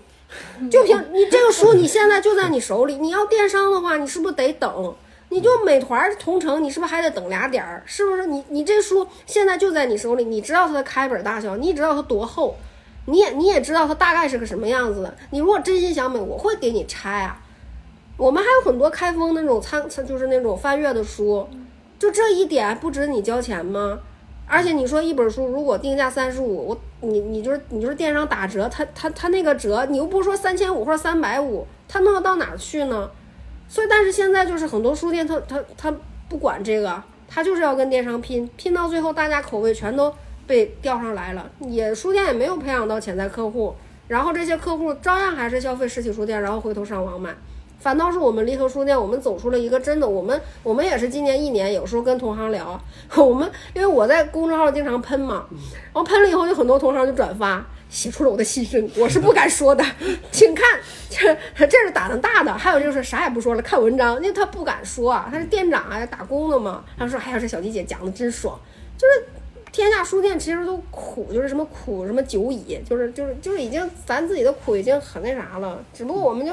[0.70, 4.94] 就凭你这个书你现在就在你手里，你要电商的话，你是不是得等？
[5.28, 7.82] 你就美团、同城，你是不是还得等俩点儿？
[7.84, 8.26] 是不是？
[8.26, 12.54] 你你这书现在就在你手里，你知道它的开本大小，你知道它多厚，
[13.06, 15.14] 你也你也知道它大概是个什么样子的。
[15.30, 17.42] 你如果真心想买，我会给你拆啊。
[18.16, 21.46] 我们还有很多开封那种参参，就是那种翻阅的书，
[21.98, 23.98] 就这一点不值你交钱吗？
[24.48, 33.10] 而且你说一本书如果定价三十五，我你你就是你就是电商打折，它它它那个折，你又不说三千五或者三百五，它弄得到哪儿去呢？
[33.68, 35.94] 所以，但是现在就是很多书店，他他他
[36.28, 40.14] 不管这个，他就是要跟电商拼，拼到最后，大家口味全都
[40.46, 43.74] 被调上来了，也书店也没有培养到潜在客户，
[44.08, 47.34] 然后这些客户照样还是消费实体书店，然后回头上网买，
[47.86, 52.76] 反倒是我们离合书店，我们走出了一个真的，我们我们也是今年一年，有时候跟同行聊，
[53.16, 57.64] 我们因为我在公众号经常喷嘛，然后喷了以后，有很多同行就转发。
[57.88, 59.84] 写出了我的心声，我是不敢说的，
[60.32, 60.66] 请看，
[61.08, 61.32] 这
[61.68, 66.82] 这是胆子大的，还有就是啥也不说了，看文章，因为他不敢说啊，他是店长啊，打工的嘛。
[66.98, 68.58] 他说：“哎呀，这小迪姐讲的真爽，
[68.98, 69.28] 就是
[69.70, 76.52] 天下书店其实都苦，就是什么苦什么久矣，就是就是就是已经咱自己的苦已经很那啥了，只不过我们就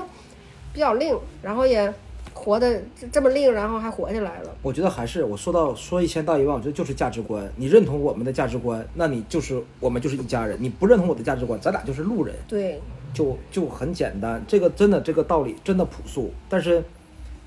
[0.73, 1.93] 比较另，然后也
[2.33, 4.55] 活的这么另，然后还活下来了。
[4.63, 7.47] 我觉得还是我说到说一千道一万，我觉得就是价值观。
[7.55, 12.35] 你认同我们的价值观，那你就是我们就是一家人；你不认同我的价值观，咱俩就是路人。
[12.47, 12.81] 对，
[13.13, 16.83] 就就很简单，这个真的这个道理真的朴素，但是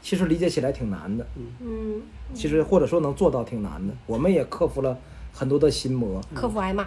[0.00, 1.26] 其实理解起来挺难的。
[1.60, 2.00] 嗯，
[2.32, 4.96] 其实或者说能做到挺难的，我们也克服了
[5.32, 6.20] 很多的心魔。
[6.32, 6.86] 客服挨骂，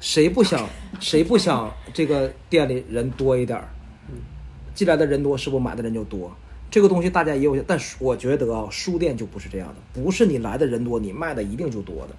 [0.00, 0.68] 谁不想
[1.00, 3.68] 谁不想这个店里人多一点儿？
[4.78, 6.30] 进来的人多，是不买的人就多？
[6.70, 12.14] 这个东西大家也有，但是我觉得啊，书店就不是这样的，不是你来的人多，你卖的一定就多的。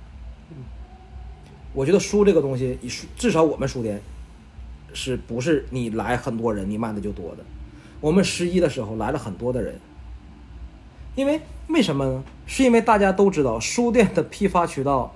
[1.71, 2.77] 我觉得书这个东西，
[3.15, 4.01] 至少我们书店
[4.93, 7.45] 是不是你来很多人，你卖的就多的？
[8.01, 9.79] 我们十一的时候来了很多的人，
[11.15, 11.39] 因为
[11.69, 12.21] 为什么呢？
[12.45, 15.15] 是因为大家都知道，书店的批发渠道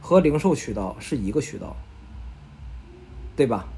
[0.00, 1.76] 和零售渠道是一个渠道，
[3.36, 3.68] 对吧？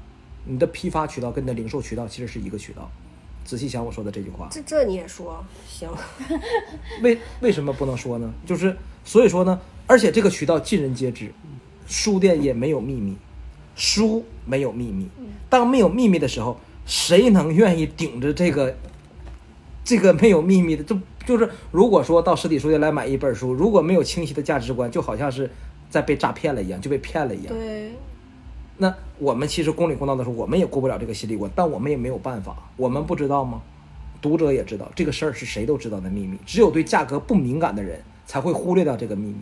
[0.45, 2.89] 你的批发渠道跟你的零售渠道其实是一个渠道。
[3.43, 5.89] 仔细想我说的这句话，这这你也说行？
[7.01, 8.33] 为为什么不能说呢？
[8.45, 11.31] 就是所以说呢，而且这个渠道尽人皆知，
[11.87, 13.15] 书店也没有秘密，
[13.75, 15.07] 书没有秘密。
[15.49, 18.75] 当没有秘密的时候，谁能愿意顶着这个
[19.83, 20.83] 这个没有秘密的？
[20.83, 25.49] 就就是如果说到实体书店来买一本书，如果没有清晰的价值观，就好像是
[25.89, 27.53] 在被诈骗了一样，就被骗了一样。
[27.53, 27.91] 对，
[28.83, 32.69] 那我们其实公理公道的时候，我们也过不了这个心理关，但我们也没有办法。
[32.75, 33.61] 我们不知道吗？
[34.21, 39.37] 读者也知道，这个事儿是谁都知道的秘密，只有对价格不敏感的人才会忽略掉这个秘密。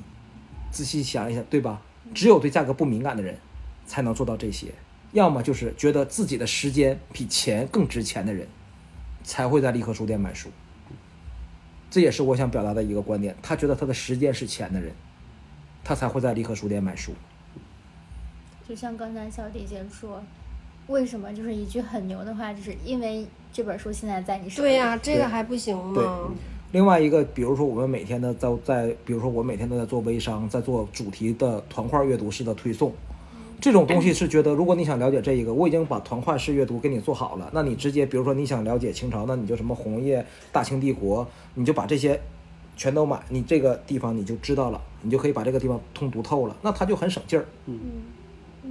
[0.70, 1.82] 仔细想一想，对吧？
[2.14, 3.36] 只有对价格不敏感的人
[3.88, 4.68] 才能做到这些，
[5.12, 8.48] 要么就是觉得自己的时间比钱更值钱的人，
[9.24, 10.50] 才会在立刻书店买书。
[11.90, 14.94] 这也是我想表达的一个观点，他觉得他的时间是钱的人，
[15.84, 17.14] 他才会在立刻书店买书。
[18.72, 20.24] 就像刚才小姐姐说，
[20.88, 24.70] 为什么就是一句很牛的话，就是因为这本书现在在你手里。
[24.70, 26.30] 对呀、这个还不行对吗？
[26.72, 32.94] 另外一个，比如说我们每天的在在，比如说我每天都在做微商，在做主题的团块阅读式的推送，
[33.60, 42.18] 这种东西是觉得，如果你想了解这一个，我已经把团块式阅读给你做好了，那你直接，比如说你想了解清朝，那你就什么红叶、大清帝国，你就把这些
[42.78, 47.46] 全都买，你这个地方你就知道了，你就可以把这个地方通读透了，那它就很省劲儿。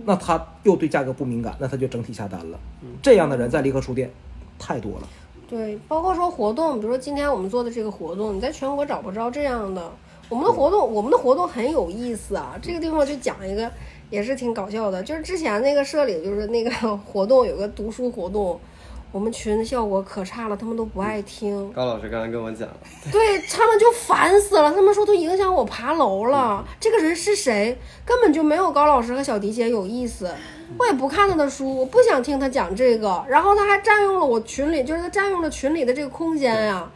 [0.04, 2.58] 那他又对价格不敏感，那他就整体下单了。
[3.02, 4.10] 这样的人在离合书店
[4.58, 5.08] 太多了。
[5.48, 9.90] 对，包括说活动，比如说今天我们做的这个活动，你在全国找不着这样的。
[10.28, 12.56] 我们的活动，我们的活动很有意思啊。
[12.62, 13.68] 这个地方就讲一个，
[14.10, 18.60] 也是挺搞笑的，就是之前那个社里就是那个 活动有个读书活动，
[19.12, 21.72] 我们群的效果可差了，他们都不爱听。
[21.72, 22.76] 高老师刚才跟我讲了，
[23.10, 26.64] 对他们就烦死了，他们说都影响我爬楼了。
[26.78, 27.76] 这个人是谁？
[28.04, 30.30] 根本就没有高老师和小迪姐有意思。
[30.78, 33.24] 我也不看他的书，我不想听他讲这个。
[33.28, 36.88] 然后他还占用了我群里，就是他占用了群里的这个空间呀。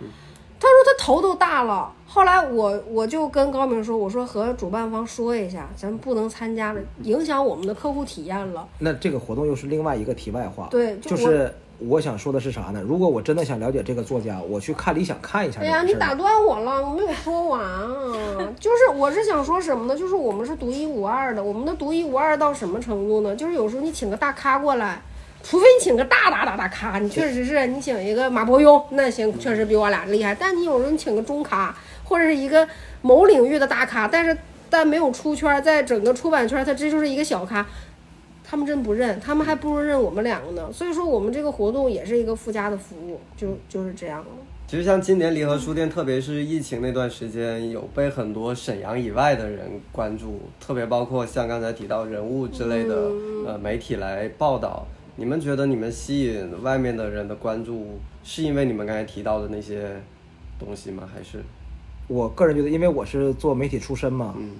[0.60, 1.92] 他说他头都大了。
[2.06, 8.66] 后来我我就跟高明说，我说和主办方说一下，咱们不能参加了，影响我们的客户体验了。
[8.78, 10.68] 那这个活动又是另外一个题外话。
[10.70, 11.52] 对就就是
[11.88, 12.80] 我想说的是啥呢？
[12.86, 15.82] 如果我真的想了解这个作家，我去看理想看一下哎呀。
[15.82, 18.52] 你打断我了，我没有说完啊。
[18.58, 19.98] 就是我是想说什么呢？
[19.98, 23.34] 就是我们是独一无二的，我们的独一无二到什么程度呢？
[23.34, 25.00] 就是有时候你请个大咖过来，
[25.42, 30.34] 除非你请个大大大大咖，你确实是你请一个马伯庸，那行，确实比我俩厉害。
[30.34, 31.74] 但你有时候你请个中咖，
[32.04, 32.66] 或者是一个
[33.02, 34.36] 某领域的大咖，但是
[34.70, 37.66] 但没有出圈，在整个出版圈，他这就是一个小咖。
[38.44, 40.70] 他们真不认，他们还不如认我们两个呢。
[40.70, 44.26] 所以说，我们这个活动也是一个附加的服务，就就是这样了。
[44.66, 53.10] 其实像今年离合书店，特别是疫情那段时间，有被很多沈阳以外的人关注，特别包括像刚才提到人物之类的、
[53.46, 54.86] 呃媒体来报道。
[55.16, 59.90] 你们觉得你们吸引外面的人的关注，是因为你们刚才提到的那些
[60.58, 61.08] 东西吗？
[61.14, 61.40] 还是
[62.08, 64.52] 我个人觉得，因为我是做媒体出身嘛，嗯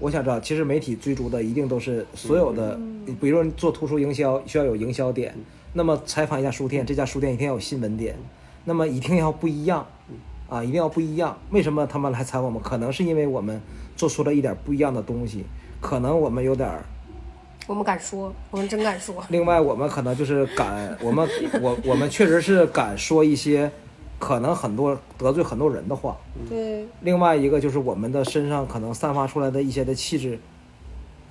[0.00, 2.74] 我想知道，其实媒体追逐的一定都是所有的，
[3.04, 5.34] 你比如说你做图书营销，需要有营销点，
[5.74, 8.16] 那么采访一家书店，这家书店一定要有新闻点，
[8.64, 9.86] 那么一定要不一样，
[10.48, 11.38] 啊，一定要不一样。
[11.50, 12.60] 为什么他们来采访我们？
[12.62, 13.60] 可能是因为我们
[13.94, 15.44] 做出了一点不一样的东西，
[15.82, 16.82] 可能我们有点儿，
[17.66, 19.22] 我们敢说，我们真敢说。
[19.28, 21.28] 另外我们可能就是敢，我们
[21.60, 23.70] 我我们确实是敢说一些
[24.20, 26.16] 可能很多得罪很多人的话。
[26.48, 30.38] 对，另外一个就是我们的身上可能散发出来的一些的气质，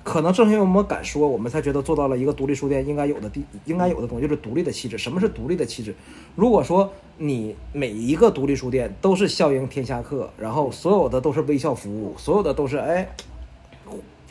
[0.02, 4.98] 可能正是因为我们敢说，我们才觉得做到了一个独立书店应该有的地应该有的东西，就是独立的气质。
[4.98, 5.94] 什么是独立的气质？
[6.34, 13.08] 如果说你每一个独立书店都是笑迎天下客，然后所有的都是微笑服务，所有的都是哎，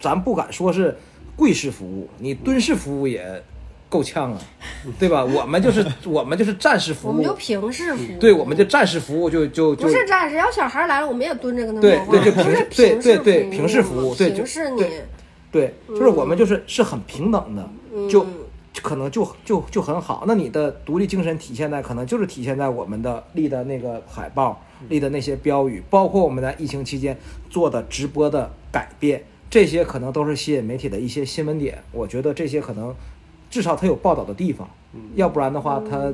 [0.02, 0.98] 咱不敢说是
[1.36, 3.42] 贵式服务，你蹲式服务也
[3.90, 4.40] 够呛啊，
[5.00, 5.26] 对吧？
[5.26, 8.20] 我们就是 我们就是战士服务我们，就平视服务。
[8.20, 12.00] 对，我们就战士服务就就就不是战士，要小孩来了，我们也蹲着跟他对。
[12.10, 14.86] 对就平对平对对平视服务对就平视你
[15.52, 15.74] 对。
[15.88, 17.68] 就是我们就是是很平等的，
[18.08, 18.26] 就
[18.84, 20.24] 可能就就就很好。
[20.28, 27.18] 那你的独立精神体现在可能就是体现在我们的立的那个海报、立的那些标语，包括我们在疫情期间
[27.50, 31.84] 做的直播的改变，这些可能都是吸引媒体的一些新闻点。
[31.92, 32.96] 我觉得这些可能
[33.50, 34.68] 至少它有报道的地方，
[35.16, 36.14] 要不然的话它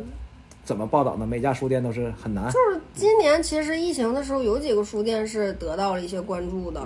[0.64, 1.26] 怎么报道呢？
[1.26, 2.46] 每家书店都是很难。
[2.46, 6.82] 就是今年其实疫情的时候，有几个书店是得到了一些关注的。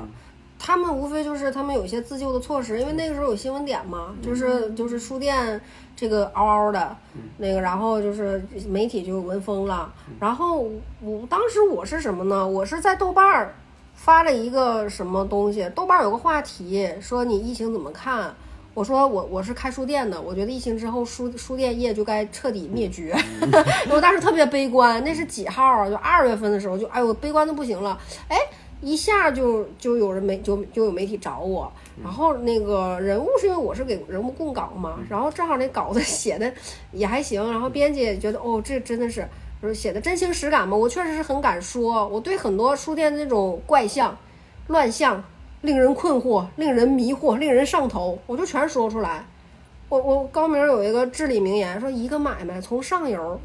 [0.62, 5.60] 他们无非就是他们有一些自救的措施，因为那个时候有新闻点嘛，就是就是书店
[5.96, 6.94] 这个嗷嗷的，
[7.38, 9.90] 那个然后就是媒体就闻风了。
[10.20, 10.70] 然后
[11.02, 12.46] 我当时我是什么呢？
[12.46, 13.56] 我是在豆瓣儿
[13.96, 18.36] 发了一个什么东西，豆瓣儿有个话题说你疫情怎么看？
[18.80, 23.14] 我说我我是开书店的，我觉得疫情之后书书店业就该彻底灭绝。
[23.92, 25.90] 我当时特别悲观，那是几号啊？
[25.90, 28.00] 就二月份的时候，就哎呦悲观的不行了，
[28.30, 28.38] 哎。
[28.82, 31.70] 一下就就有人媒就就有媒体找我，
[32.02, 36.50] 然后那个人物是因为我是给人物供稿嘛，然后正好那稿子 写的
[36.94, 39.28] 也还行，然后编辑也觉得哦这真的是
[39.62, 44.18] 就是写的真情实感嘛，我确实是很敢说，我对很多书店的那种怪象、
[44.68, 45.22] 乱象、
[45.62, 49.26] 令人困惑、令人迷惑、令人上头，我就全说出来。
[49.90, 53.40] 我我高明有一个至理名言，说一个买卖从上游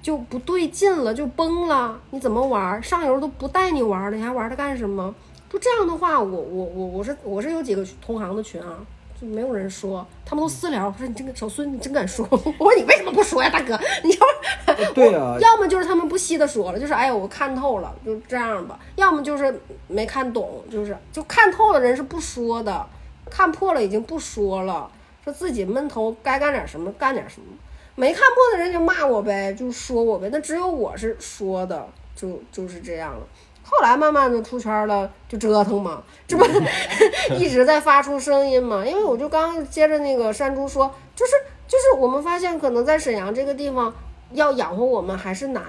[0.00, 2.82] 就不对劲了，就崩了，你怎么玩？
[2.82, 5.14] 上游都不带你玩了，你还玩它干什么？
[5.50, 8.78] 就这样的话，我我我我是我是有几个同行的群啊，
[9.22, 13.78] 就没有人说，他们都私聊说你这个小孙你真敢说， 我说你为什么不说呀，大哥？
[14.02, 22.84] 你要对啊，要么就是他们不稀的说了，就是哎呀我看透了，就这样吧；要么就是没看懂，就是就看透了人是不说的，
[23.30, 24.90] 看破了已经不说了，
[25.22, 27.46] 说自己闷头该干点什么干点什么。
[27.94, 30.28] 没看破的人就骂我呗，就说我呗。
[30.32, 33.20] 那只有我是说的，就就是这样了。
[33.62, 36.44] 后来慢慢的出圈了，就折腾嘛，这不
[37.34, 38.84] 一直在发出声音嘛。
[38.84, 41.32] 因为我就刚接着那个山猪说，就是
[41.66, 43.94] 就是我们发现可能在沈阳这个地方
[44.32, 45.62] 要养活我们还是难，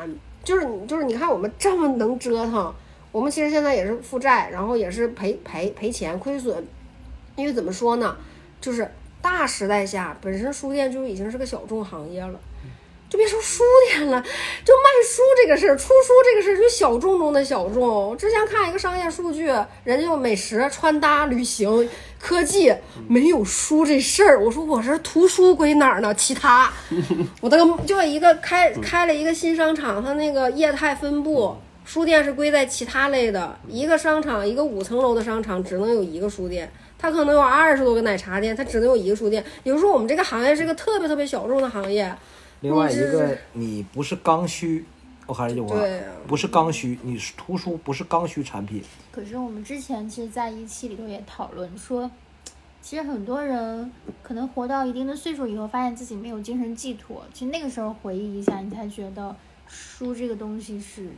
[0.44, 2.74] 就是就是你看我们这么能折腾，
[3.12, 6.66] 我们其实现在也是负债，然后也是赔赔赔钱亏损，
[7.36, 8.18] 因为怎么说呢，
[8.60, 8.92] 就是
[9.22, 12.40] 大时代下本身书店就已经是个小众行业了。
[13.14, 14.20] 就别说书店了，
[14.66, 18.10] 就卖书这个事儿，出书这个事儿就小众中的小众。
[18.10, 19.46] 我之前看一个商业数据，
[19.84, 21.88] 人家有美食、穿搭、旅行、
[22.20, 22.74] 科技，
[23.08, 24.44] 没有书这事儿。
[24.44, 26.12] 我说我这图书归哪儿呢？
[26.16, 26.74] 其他，
[27.40, 31.56] 我的个就一个开开了一个新商场，它那个业态分布，
[31.86, 33.56] 书店是归在其他类的。
[33.68, 36.68] 一个商场，一个五层楼的商场，只能有一个书店。
[36.98, 39.44] 它可能有二十多个奶茶店，它只能有一个书店。
[39.62, 42.12] 也就是说，我们这个行业是一个特别特别小众的行业。
[42.64, 44.86] 另外一个你不是刚需，
[45.28, 45.76] 我还是这句话
[46.26, 48.82] 不是刚需，你是图书不是刚需产品。
[49.12, 52.10] 可是我们之前其实，在一期里头也讨论说，
[52.82, 53.92] 其实很多人
[54.24, 57.26] 可能活到一定的岁数以后，发现自己没有精神寄托。
[57.34, 59.36] 其实那个时候回忆一下，你才觉得
[59.68, 61.10] 书这个东西是，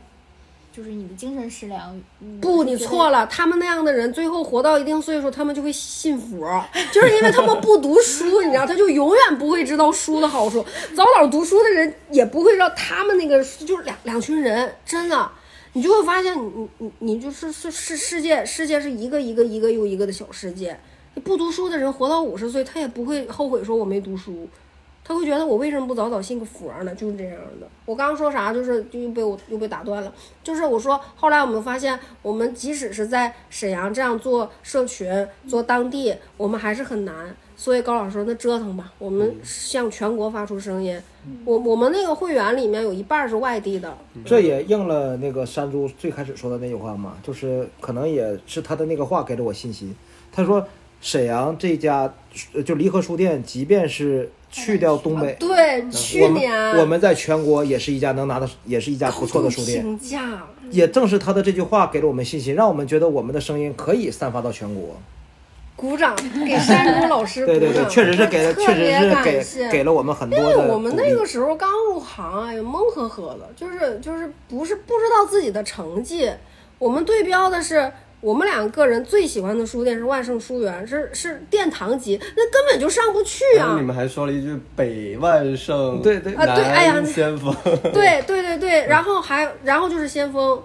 [0.76, 1.98] 就是你的精神食粮。
[2.20, 3.20] 嗯不，你错了。
[3.20, 3.26] 了。
[3.28, 6.62] 他们那样的人，最后活到一定岁数，他们就会信佛，
[6.92, 10.62] 就是因为他们不读书，你知道，他就永远不会知道书的好处。
[10.94, 15.30] 早早读书的人也不会知道他们那个就是两两群人，真的，
[15.72, 20.78] 你就会发现你，你你你就是是是世界，世界是一个一个一个又一个的小世界。
[21.24, 24.46] 不读书的人活到五十岁，他也不会后悔说我没读书。
[25.06, 26.92] 他会觉得我为什么不早早信个佛呢？
[26.96, 27.68] 就是这样的。
[27.84, 30.12] 我刚刚说啥，就是就又被我又被打断了。
[30.42, 37.32] 就是我说，后来我们发现，我们即使是在沈阳这样做社群、做当地，我们还是很难。
[37.54, 41.00] 所以高老师说，那折腾吧，我们向全国发出声音。
[41.44, 49.94] 我我们那个会员里面有一半儿是外地的，这也应了那个山猪最开始说的那句话嘛，就是可能也是他的那个话给了我信心。
[50.32, 50.66] 他说
[51.00, 52.12] 沈阳这家
[52.54, 59.82] 呃就离合书店，即便是去掉东北，对，去年我们在全国也是一家能拿到，也是一家不错的书店。
[59.82, 60.42] 评价。
[60.70, 64.96] 也正是他的这句话给了我们信心，让我们觉得我们的声音可以散发到全国。
[65.76, 76.28] 鼓掌给山猪老师对对对， 确实是给了，确实别是给给了我们很多因为我们那个时候刚入行哎呀懵呵呵的，就是就是不是不知道自己的成绩。
[76.78, 83.84] 我们对标的是我们两个人最喜欢的书店是万盛书园，是是殿堂级，那根本就上不去啊你！
[83.84, 87.54] 们还说了一句北万盛，对对啊对哎呀先锋，
[87.92, 90.60] 对对对对，然后还然后就是先锋，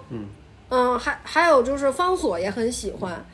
[0.70, 3.24] 嗯还还有就是方所也很喜欢。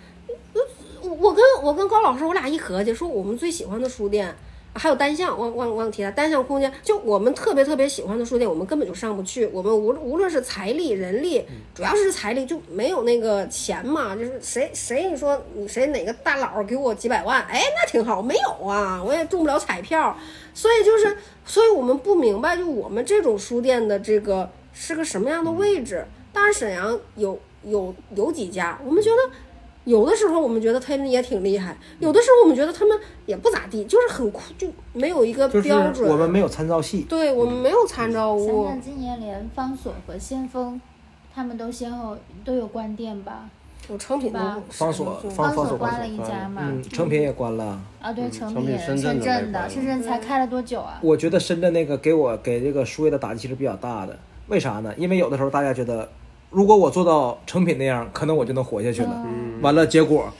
[1.00, 4.34] 我我跟我跟高老师，我俩一合计说我们最喜欢的书店。
[4.78, 6.12] 还有单向，忘忘忘提了。
[6.12, 9.44] 单向空间，就我们特别特别喜欢的书店，我们根本就上不去。
[9.46, 14.14] 我们无无论是财力、人力，主要是财力，就没有那个钱嘛。
[14.14, 18.22] 就是谁谁你说你谁哪个大佬给我几百万，哎，那挺好。
[18.22, 20.16] 没有啊，我也中不了彩票，
[20.54, 26.06] 所以就是，所以我们不明白，就我们这种书店的这个是个什么样的位置。
[26.32, 29.16] 当然，沈阳有有有几家，我们觉得。
[29.88, 36.06] 有的时候我们觉得他们也挺厉害，有的时候我们觉得他们也不咋地，就是很酷，就没有一个就是标准。
[36.06, 37.06] 我们没有参照系。
[37.08, 40.78] 对我们没有参照想物想，今年连方所和先锋，
[41.34, 42.14] 他们都先后
[42.44, 43.48] 都有关店吧？
[43.88, 46.60] 有成品吧方所方所所关了一家嘛？
[46.66, 47.80] 嗯，成品也关了。
[48.02, 50.98] 啊，对，成成品品深圳的深圳才开了多久啊？
[51.00, 54.18] 我觉得深圳那个给我给这个书业的打击其实比较大的，
[54.48, 54.92] 为啥呢？
[54.98, 56.06] 因为有的时候大家觉得，
[56.50, 59.22] 如果我做到成品那样，可能我就能活下去了。
[59.26, 60.32] 嗯完了，结果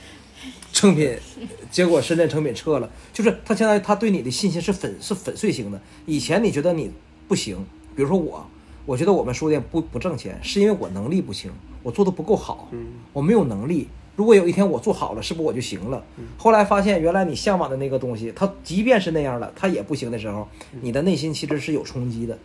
[0.73, 1.17] 成品，
[1.71, 5.81] 结果深圳成品撤了，就是他现在他对你的信心是粉是粉碎型的。
[6.07, 6.91] 以前你觉得你
[7.27, 7.57] 不行，
[7.97, 8.47] 比如说我，
[8.87, 11.51] 我觉得我们书店不不挣钱，是因为我能力不行，
[11.83, 12.69] 我做的不够好，
[13.13, 13.89] 我没有能力。
[14.15, 16.03] 如果有一天我做好了，是不是我就行了？
[16.37, 20.49] 后来发现，原来你向往的那个东西，它即便是那样了，它也不行的时候，
[20.81, 22.39] 你的内心其实是有冲击的。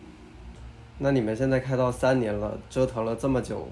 [0.98, 3.66] 那你们现在开到三年了，折腾了这么久，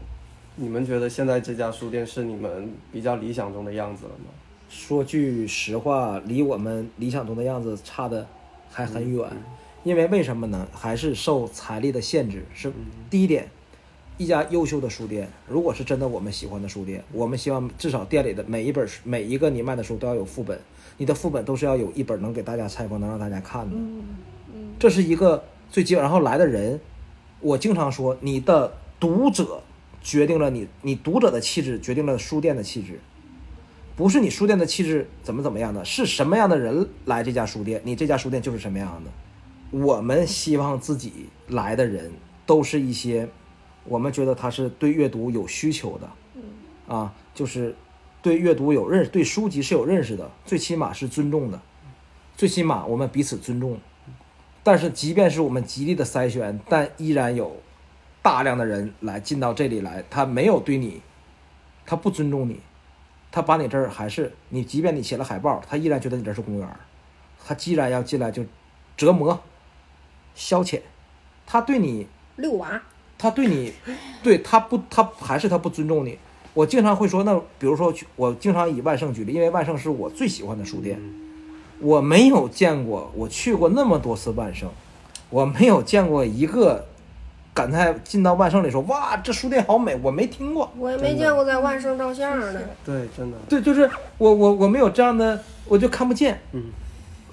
[0.56, 4.30] 你们觉得现在这家书店是你们比较理想中的样子了吗？
[4.68, 8.26] 说句实话，离我们理想中的样子差的
[8.70, 9.28] 还很远。
[9.84, 10.66] 因为为什么呢？
[10.72, 12.44] 还是受财力的限制。
[12.54, 12.72] 是
[13.10, 13.48] 第一点，
[14.16, 20.58] 一家优秀的书店，如果是真的我们喜欢的书店，我们希望至少店里的每一本书、每一个你卖的书都要有副本，
[20.98, 23.76] 你的副本都是要有一本能给大家拆封、能让大家看的。
[24.78, 26.02] 这是一个最基本。
[26.02, 26.80] 然后来的人，
[27.43, 29.62] 我经常说，你的读者
[30.01, 33.01] 决定了你，你读者的气质决定了书店的气质。
[33.95, 39.11] 不是你书店的气质怎么怎么样的，是什么样的人来这家书店，你这家书店就是什么样的。
[39.70, 42.11] 我们希望自己来的人
[42.47, 43.28] 都是一些，
[43.84, 47.74] 我们觉得他是对阅读有需求的，啊，就是
[48.22, 51.61] 对阅读有认识，对书籍是有认识的，最起码是尊重的，
[52.36, 53.78] 最起码我们彼此尊重。
[54.62, 57.56] 但是即便是我们极力的筛选，但依然有
[58.22, 61.02] 大量的人来进到这里来，他没有对你，
[61.84, 62.60] 他不尊重你，
[63.30, 66.78] 他把你这儿还是你，即便你写了海报，他依然觉得你这是公园儿，
[67.44, 68.44] 他既然要进来就
[68.96, 69.40] 折磨、
[70.34, 70.80] 消遣，
[71.44, 72.06] 他对你
[72.36, 72.80] 遛娃，
[73.18, 73.72] 他对你，
[74.22, 76.18] 对他不，他还是他不尊重你。
[76.54, 81.00] 我经常会说，那比如说，我经常以万盛举例，因为万盛是我最喜欢的书店。
[81.82, 84.68] 我没有见过，我去过那么多次万盛，
[85.28, 86.86] 我没有见过一个
[87.52, 90.70] 感叹进到万盛里说哇，这书店好美，我没听过。
[90.78, 92.52] 我也没见过在万盛照相的。
[92.84, 96.40] 对，真的，对，就是我我我没有这样的，我就看不见。
[96.52, 96.66] 嗯，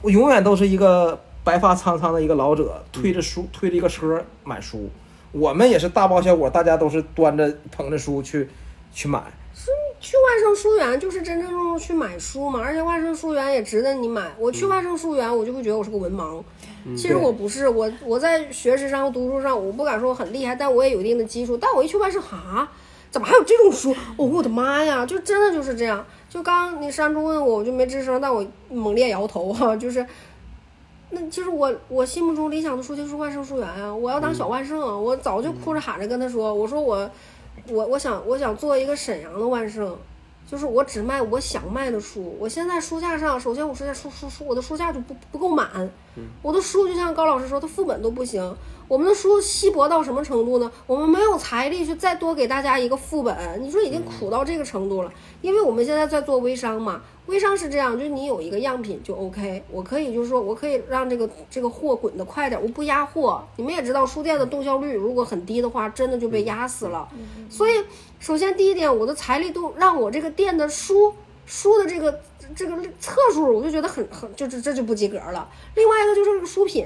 [0.02, 4.90] 我永远都是一个白发苍苍的一个老者，推着书推着一个车买书。
[5.32, 8.50] 我们也是大包小裹，大家都是端着捧着书去
[8.92, 9.22] 去买。
[10.00, 14.32] 去万盛书园就是真真正正去买书嘛，而且万盛书园也值得你买。
[14.38, 16.42] 我去万盛书园，我就会觉得我是个文盲，
[16.96, 21.58] 其实我不是，我我在学识上、读书上，我不敢说我很厉害，但我也有一定的基础。
[21.58, 22.70] 但我一去万盛，哈，
[23.12, 23.92] 怎么还有这种书？
[24.18, 26.06] 哦，我的妈呀，就真的就是这样。
[26.30, 30.06] 就刚刚你山猪问我，我就没吱声，但我猛烈摇头哈、就是。
[31.12, 33.92] 那其实我我心目中理想的书就是万盛书园啊！
[33.92, 34.96] 我要当小万盛啊！
[34.96, 37.10] 我早就哭着喊着跟他说，我说我
[37.72, 39.98] 我我想我想做一个沈阳的万圣，
[40.50, 42.36] 就是我只卖我想卖的书。
[42.40, 45.90] 我现在书架上，首先我书架书书书，我的书架就不不够满，
[46.42, 48.56] 我的书就像高老师说，它副本都不行。
[48.88, 50.72] 我们的书稀薄到什么程度呢？
[50.88, 55.14] 我们没有财力去再多给大家一个副本，你说已经苦到这个程度了。
[55.42, 63.44] 因为我们现在在做微商嘛，微商是这样，就是你有一个样品就 OK，我可以就是说我可以让这个这个货滚得快点，我不压货。
[63.56, 67.08] 你们也知道，书店的动销率如果很低的话，真的就被压死了。
[67.50, 67.74] 所以，
[68.20, 71.14] 首先第一点，我的财力都让我这个店的书
[71.46, 72.20] 书的这个
[72.56, 75.48] 这个册数，我就觉得很很就是这就不及格了。
[75.76, 76.86] 另外一个就是这个书品，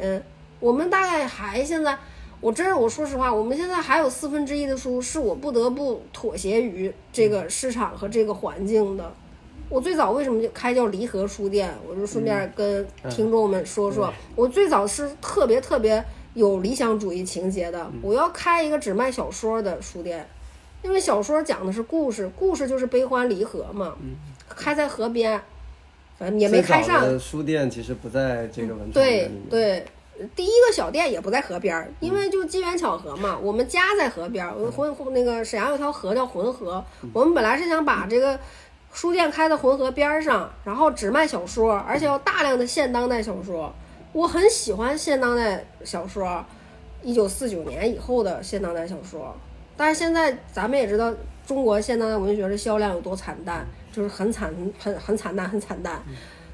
[0.59, 1.97] 我们大概还现在，
[2.41, 9.13] 我真是我说实话，我们现在还有四分之一的书是我不得不妥协于这个市场和这个环境的。
[9.73, 11.73] 我最早为什么就开叫离合书店？
[11.89, 16.05] 我就顺便跟听众们说说，我最早是特别特别
[16.35, 20.29] 有理想主义情节的，我要开一个只卖小说的书店，
[20.83, 23.95] 因为小说讲的是故事，故事就是悲欢离合嘛。
[24.47, 25.41] 开在河边，
[26.19, 27.19] 反正也没开上。
[27.19, 29.83] 书店其实不在这个文对，对，
[30.35, 33.35] 第一个小店也不在河边儿，因为就机缘巧合嘛。
[33.41, 38.39] 我们家在河边儿，我浑那个沈阳有条河叫浑河，我们本来是想把这个
[38.93, 43.73] 书店开在浑河边儿上，然后只卖小说，而且要大量的现当代小说。
[44.13, 46.45] 我很喜欢现当代小说，
[47.01, 49.35] 一九四九年以后的现当代小说。
[49.75, 51.11] 但是现在咱们也知道，
[51.45, 55.99] 中国现当代文学的销量有多惨淡，就是很惨、很很惨淡、很惨淡。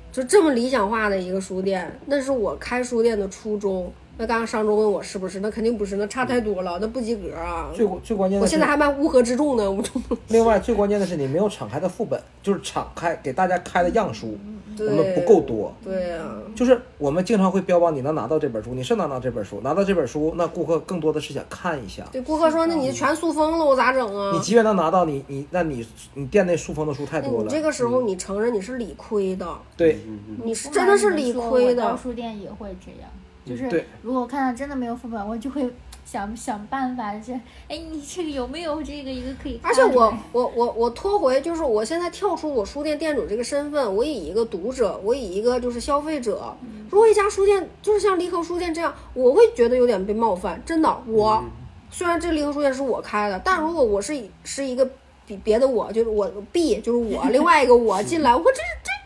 [0.10, 3.92] 就这么理想化的一个书店，那是我开书店的初衷。
[4.22, 7.72] 那刚刚上周问我是不是，那肯定不是，那差太多了，那不及格啊！
[7.74, 9.82] 最最关键的是，我现在还卖乌合之众呢，我
[10.28, 14.38] 另外最关键的是你没有敞开的副本，就是敞开给大家开的样书，
[14.78, 15.74] 我们不够多。
[15.82, 22.04] 对啊，就是我们经常会标榜你能拿到这本书，你是能拿到这本书，拿到这本书，那顾客更多的是想看一下。
[22.12, 24.40] 对顾客说，那你全塑封了，我咋整啊你？
[24.42, 29.48] 即便能拿到你你那你你店内塑封的书太多了，你这个时候你承认你是理亏的，
[29.78, 30.02] 对
[30.44, 31.96] 你是真的是理亏的。
[31.96, 33.10] 书店也会这样，
[33.46, 35.68] 就是如果我看到真的没有副本，我就会
[36.06, 37.34] 想想办法，这
[37.68, 39.74] 哎，你这个有没有这个一个可以而？
[39.74, 46.56] 且我我我我拖回，就是我现在跳出我书店店主这个身份，我以一个读者，我以一个就是消费者。
[46.90, 50.62] 如果一家书店就是像离合书店这样，我会觉得有点被冒犯。
[50.66, 51.44] 真的，我
[51.92, 54.88] 虽然这离合书店是我开的，但如果我是以是一个
[55.26, 58.99] 比别的我，就是我 B，就是我 另外一个我进来，我这这。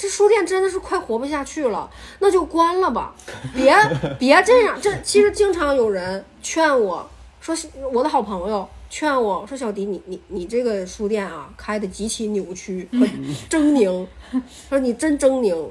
[0.00, 1.90] 这书店真的是快活不下去了，
[2.20, 3.14] 那就关了吧，
[3.54, 3.76] 别
[4.18, 4.80] 别这样。
[4.80, 7.06] 这其实经常有人劝我
[7.38, 7.54] 说，
[7.92, 13.06] 我的好朋友劝我说，小迪，你你你这个书店啊，开的极其扭曲 和
[13.50, 14.40] 狰狞，他
[14.70, 15.68] 说你真狰狞，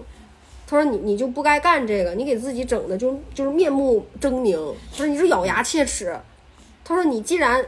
[0.68, 6.16] 他说你你就不该干这个，你给自己整的就就是面目狰狞，他说你是咬牙切齿，
[6.86, 7.66] 他说你既然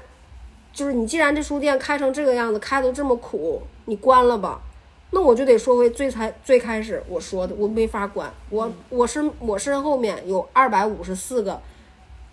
[0.72, 4.62] 就是你既然这书店开成这个样子，开的这么苦，你关了吧。
[5.12, 11.62] 那我就得说回最才最开始我说的，我没法管，我我身我身后面有二百五十四个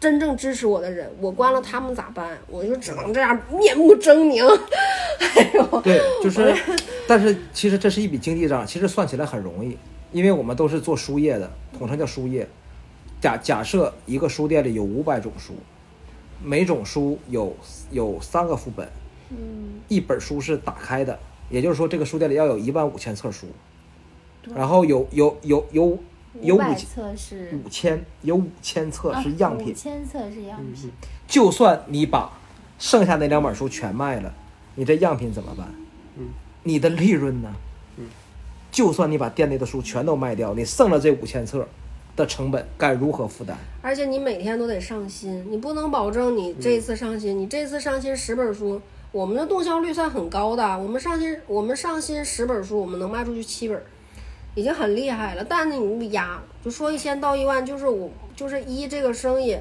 [0.01, 2.39] 真正支持我的人，我关了他们咋办？
[2.49, 4.47] 我就只能这样面目狰狞。
[5.19, 6.55] 哎呦，对，就是，
[7.09, 9.77] 但是其实这是一笔经济账，其实算起来很容易，
[10.13, 12.49] 因为我们都是做书业的，统称叫书业。
[13.21, 15.55] 假假设一个书店里有五百种书，
[16.41, 17.57] 每种书有
[17.91, 18.89] 有三个副本，
[19.31, 21.19] 嗯，一本书是打开的，
[21.51, 23.47] 也就是说这个书店里要有一万五千册书，
[24.55, 25.99] 然后有有有有
[26.41, 27.61] 有五千册是。
[27.65, 29.69] 五千有五千册是样品。
[29.69, 30.91] 五，千册是样品，
[31.27, 32.31] 就算你把
[32.79, 34.33] 剩下那两本书全卖了，
[34.75, 35.67] 你这样品怎么办？
[36.65, 37.55] 你的利润呢？
[38.71, 41.67] 就算你把店内的书全都卖掉，你剩了这五千册，
[42.15, 43.57] 的成本该如何负担？
[43.81, 48.81] 而且你每天都得上新，你不能保证你这次上新，你这次上新十本书，
[49.13, 53.83] 我们的动销率算很高的，我们上新我们上新十本书，我们能卖出去七本，
[54.55, 55.45] 已经很厉害了。
[55.45, 59.59] 但是你压，就说一千到一万，就是我就是一这个生意。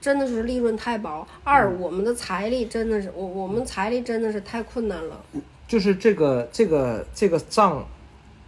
[0.00, 5.20] 真的是利润太薄，二我们的财力真的是我我们财力真的是太困难了。
[5.66, 7.84] 就是这个这个这个账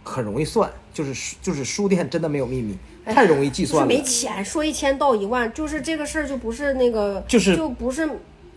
[0.01, 3.87] 很容易算，就是就是书店真的没有秘密，太容易计就是算了。
[3.87, 8.09] 没钱，说一千到一万，就是这个事儿就不是那个，就是就不是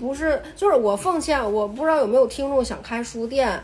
[0.05, 3.63] 不是，就是我奉劝，我不知道有没有听众想开书店，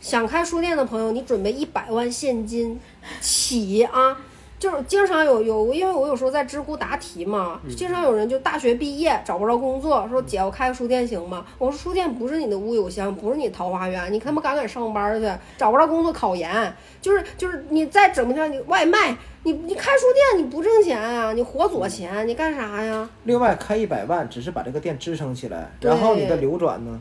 [0.00, 2.78] 想开书店的朋友，你准备一百万现金
[3.20, 4.16] 起啊。
[4.58, 11.44] 就是经常有有，因为我有时候在知乎答题嘛，经常有人就大学毕业找不着工作，说姐我开个书店行吗？
[11.58, 23.08] 我说书店不是你的乌有乡，不是你桃花源，你他妈赶紧上班去，找不着工作考研，就是就是你再怎么着你外卖，你你开书店你不挣钱啊、你活左钱，你干啥呀？
[23.24, 27.00] 另外开一百万只是把这个店支撑起来，然后你的流转呢，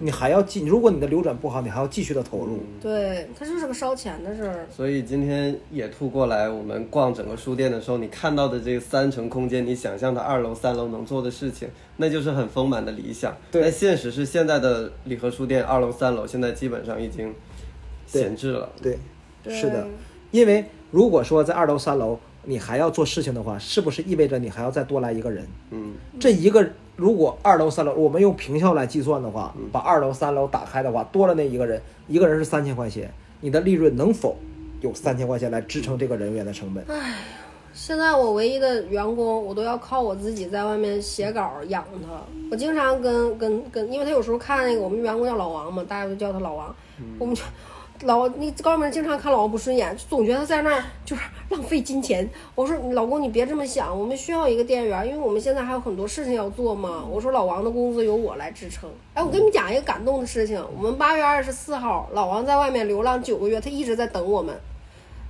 [0.00, 2.60] 你还要继，如果你的流转不好，你还要继续的投入。
[2.80, 4.66] 对，它就是个烧钱的事儿。
[4.70, 13.36] 所以今天野兔过来，我们逛整个书店的时候，你看到的这个三层空间，你想象的二楼、三楼能做的事情，那就是很丰满的理想。
[13.50, 17.32] 对但现实是现在的礼盒书店二楼、三楼现在基本上已经
[18.06, 18.68] 闲置了。
[18.80, 18.98] 对，
[19.42, 19.86] 对是的，
[20.30, 25.46] 因为如果说在二楼、三楼你还要做事情的话，是不是意味着你还要再多来一个人？
[25.70, 34.36] 嗯，这一个如果二楼、三楼，我们用平效来计算的话，把二楼、三楼打开的话，多了那一个人，一个人是三千块钱，你的利润能否
[34.80, 36.84] 有三千块钱来支撑这个人员的成本？
[37.72, 42.08] 现在我唯一的员工，我都要靠我自己在外面写稿养他。
[42.50, 46.74] 我经常跟跟跟，因为他有时候看那个我们员工叫老王嘛，大家都叫他老王。
[47.18, 47.42] 我们就
[48.02, 52.28] 老王，你高明经常看老王不顺眼，总觉得在那儿就是浪费金钱。
[52.54, 57.04] 我说老公你别这么想，我们需要一个店员，因为我们现在还有很多事情要做嘛。
[57.08, 58.90] 我说老王的工资由我来支撑。
[59.14, 64.54] 哎，我跟你讲一个感动的事情，我们八月二十四号，老王在外面流浪九个月，他一直在等我们。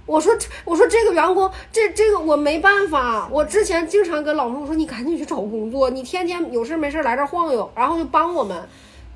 [0.07, 0.33] 我说，
[0.65, 3.29] 我说这个员工，这这个我没办法。
[3.31, 8.67] 我之前经常跟老师我说，你赶紧去找工作，你天天有事没事来这晃悠，然后就帮我们，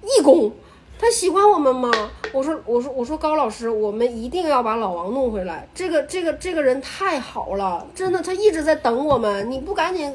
[0.02, 0.52] 义工。
[0.98, 1.90] 他喜欢我们吗？
[2.32, 5.68] 我说，我说，我说高老师，我们一定要把老王弄回来。
[5.74, 9.50] 这个，这个，这个人太好了，真的，他一直在等我们。
[9.50, 10.12] 你不赶紧，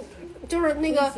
[0.48, 1.12] 就是那个，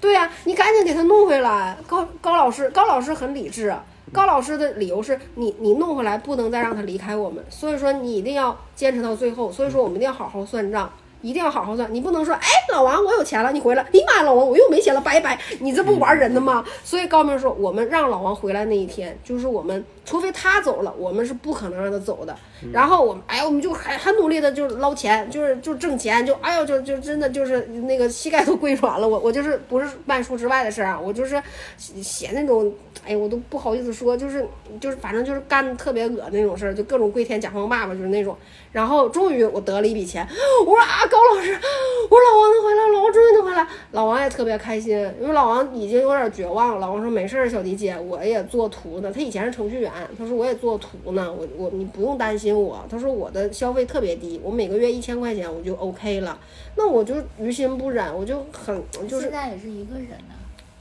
[0.00, 1.76] 对呀、你赶紧给他弄回来。
[1.86, 3.74] 高高老师，高老师很理智。
[4.12, 9.50] 高老师的理由是你你弄回来不能再让他离开我们，所以说你一定要坚持到最后。
[9.50, 10.90] 所以说我们一定要好好算账，
[11.26, 11.92] 一定要好好算。
[11.92, 16.64] 你不能说哎老王我有钱了，你回来，哎呀妈老王我又没钱了，拜拜，你这不玩人的吗？
[16.84, 22.34] 所以高明说我们让老王回来那一天，就是我们除非他走了，我们是不可能让他走的。
[22.72, 29.06] 然后我们哎呀我们就很很努力的就是捞钱，就是就挣钱，就哎呦就就真的就是那个膝盖都跪软了。
[29.06, 31.42] 我 我就是不是万书之外的事儿啊，我就是
[31.76, 32.72] 写写那种。
[33.04, 34.44] 哎呀，我都不好意思说，就是
[34.80, 38.36] 就是，反正就是干特别恶那种事儿，就各种跪舔甲方爸爸，就是那种。
[38.72, 40.26] 然后终于我得了一笔钱，
[40.60, 46.80] 我说啊，高老师，我说老王能回来，老王终于能回来，老王也特别开心，因为老王已经有点绝望了。
[46.80, 56.38] 老王说没事儿，小迪姐，我也做图呢，他以前是程序员，他说我也做图呢，我我你不用担心我，他说我的消费特别低，我每个月一千块钱我就 OK 了，
[56.76, 60.34] 那我就于心不忍，我就很就是现在也是一个人呢。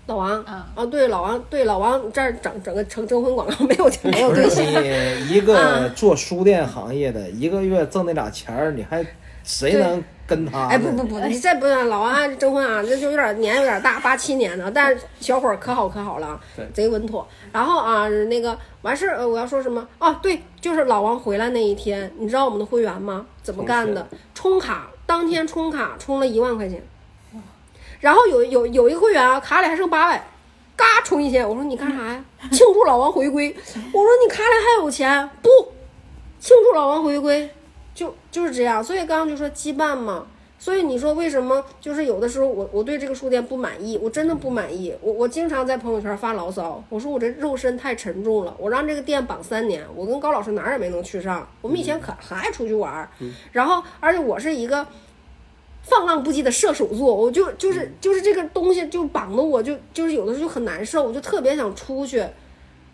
[0.08, 9.04] 老王啊啊，对老王，对老王这儿整整个成征婚广告没有没有对象，你一个 做书店行业的，一个月挣那俩钱儿，你还
[9.44, 10.68] 谁能跟他呢？
[10.70, 17.28] 哎不不不，你再不是老王啊征婚啊，这就有点年有点大，八七年的，但是小伙儿可好可好了对，贼稳妥。
[17.52, 20.14] 然后啊，那个完事儿，呃我要说什么啊？
[20.22, 23.26] 对，就是老王回来那一天，你知道我们的会员吗？
[23.44, 24.08] 怎么干的？
[24.34, 26.82] 充卡，当天充卡充了一万块钱，
[28.00, 30.28] 然后有有有一个会员啊，卡里还剩八百。
[30.78, 32.26] 嘎充一千，我说你干啥呀？
[32.52, 33.56] 庆祝老王回归。
[33.94, 35.50] 我说你卡里还有钱不？
[36.38, 37.50] 庆祝老王回归，
[37.96, 38.84] 就就是这样。
[38.84, 40.28] 所以刚刚就说羁绊嘛。
[40.58, 44.94] 所以你说为什么就是有的时候我我对这个书店不满意，我真的不满意。
[45.02, 51.48] 我我经常在朋友圈发牢骚，我说我这肉身太沉重了，我让这个店绑三年，我跟高老师哪儿也没能去上。
[51.62, 53.10] 我们以前可很爱出去玩儿，
[53.52, 54.86] 然后而且我是一个。
[55.88, 62.26] 放浪不羁的射手座，我就就是就是这个东西就绑的我就就是有的时候就很难受，我就特别想出去，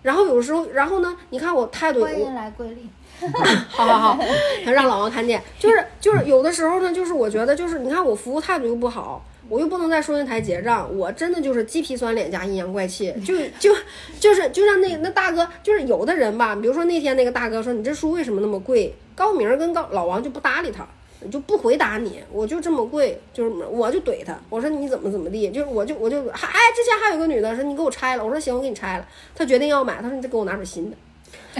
[0.01, 2.89] 然后有时候然后呢，你看我态度，欢迎来桂林。
[3.69, 4.19] 好好好，
[4.65, 13.75] 让老王看见，就是就是有的时候呢，就是我觉得就是你看我服务态度又不好，我又不能在收银台结账，我真的就是鸡皮酸脸加阴阳怪气，就就
[14.19, 20.87] 就是就像那那大哥，就是有的人吧，比如说那天那个大哥说你这书为什么那么贵，高明跟高老王就不搭理他，
[21.29, 29.05] 就不回答你，我就这么贵，就是我就怼他，我说你怎么怎么地，就是我就我就还哎，之前还有个女的说你给我拆了，我说行，我给你拆了，
[29.35, 30.97] 她决定要买，她说你再给我拿本新的，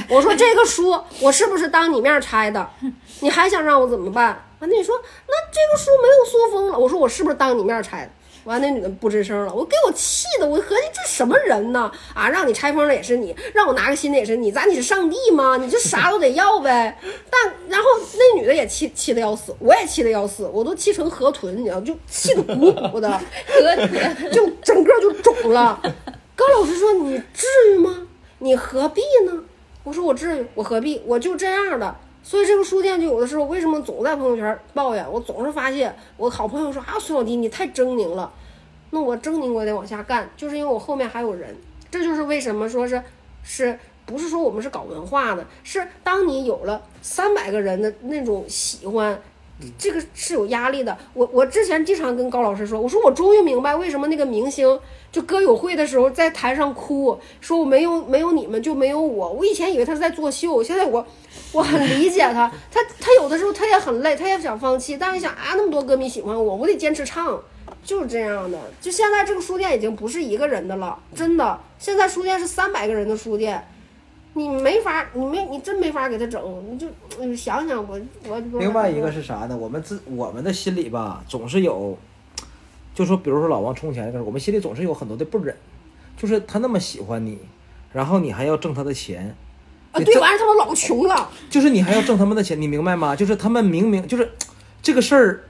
[0.07, 2.69] 我说这个书我是不是当你面拆的？
[3.21, 4.27] 你还想让我怎么办？
[4.59, 4.95] 完那你说
[5.27, 8.11] 那这个书没有塑封了，我说我是不是当你面拆的？
[8.43, 11.91] 完，那女的不吱声了，我给我气的，我合计这什么人呢？
[12.15, 15.57] 啊，让你拆封了也是你，让我拿个新的也是你，咋你是上帝吗？
[15.57, 16.97] 你就啥都得要呗。
[17.29, 17.85] 但然后
[18.17, 23.07] 那女的也气气的要死，我也气的要死，我都气成河豚，你知道，就气的鼓鼓的，
[23.45, 25.79] 河豚就整个就肿了。
[26.35, 28.07] 高老师说：“你至于吗？
[28.39, 29.43] 你何必呢？”
[29.83, 31.01] 我说：“我至于，我何必？
[31.05, 35.03] 我就这样的。”所以这个书店就有的时候为什么总在朋友圈抱怨？
[35.11, 38.31] 我总是发现我好朋友说啊，孙小迪你太狰狞了。
[38.91, 41.55] 那我狰狞我也得往下干，就是因为我后面还有人。
[41.89, 43.01] 这就是为什么说是
[43.43, 45.43] 是不是说我们是搞文化的？
[45.63, 49.19] 是当你有了三百个人的那种喜欢，
[49.77, 50.97] 这个是有压力的。
[51.13, 54.79] 我我之前经常跟高老师说，我说我终于明白为什么那个明星
[55.11, 59.29] 就歌友会的时候在台上哭，说我没有没有你们就没有我。
[59.31, 61.05] 我以前以为他是在作秀，现在我
[61.51, 62.51] 我很理解他。
[62.71, 67.39] 他他有的时候他也很累，他也想放弃，但是想啊那么多歌迷喜欢我，我得坚持唱。
[67.83, 71.59] 就是这样的，就现在这个书店已经不是一个人的了，真的。
[71.79, 73.65] 现在书店是三百个人的书店，
[74.33, 76.41] 你没法，你没，你真没法给他整。
[76.69, 76.87] 你就
[77.19, 78.39] 你想想，我我。
[78.59, 79.57] 另外一个是啥呢？
[79.57, 81.97] 我们自我们的心里吧，总是有，
[82.95, 85.55] 就说比如说老王充钱的时候，我们心里总是有很多的不忍，
[86.17, 87.37] 就是他那么喜欢你，
[87.91, 89.35] 然后你还要挣他的钱。
[89.91, 91.29] 啊，对，完了他们老穷了。
[91.49, 93.15] 就是你还要挣他们的钱，你明白吗？
[93.15, 94.31] 就是他们明明就是
[94.81, 95.43] 这个事儿。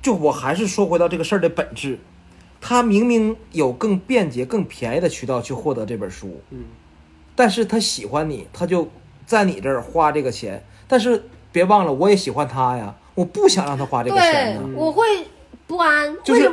[0.00, 1.96] 就我还是说回到这个事儿的本质，
[2.60, 6.64] 他明明有更便捷、更便宜的渠道去获得这本书，嗯，
[7.34, 8.88] 但是他喜欢你，他就
[9.26, 10.64] 在你这儿花这个钱。
[10.86, 14.68] 但是别忘了，我也喜欢他呀，我不想让他花这个钱呢。
[14.76, 15.02] 我会
[15.66, 16.50] 不安，就是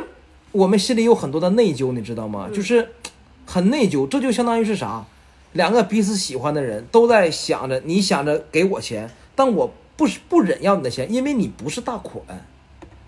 [0.52, 2.48] 我们心里有很多的内疚，你知道吗？
[2.52, 2.88] 就是
[3.46, 5.04] 很内疚，这就相当于是啥？
[5.52, 12.24] 两个彼此喜欢的人都在想着，你想着给我钱，但我不是不忍要你的钱，因为你不是大款。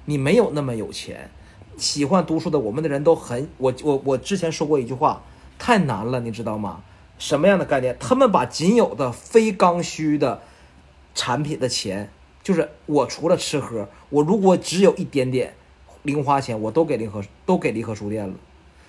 [0.04, 1.30] 你没有那么有钱，
[1.76, 5.22] 喜欢读书的我们的人都很我我我之前说过一句话，
[5.58, 6.82] 太难了，你知道吗？
[7.22, 7.96] 什么样的概念？
[8.00, 10.42] 他们把仅有的非刚需的
[11.14, 12.10] 产品的钱，
[12.42, 15.54] 就是我除了吃喝，我如果只有一点点
[16.02, 18.34] 零花钱，我都给离合都给离合书店了。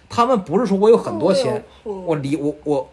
[0.09, 2.89] 他们不是说我有很多钱，我离我我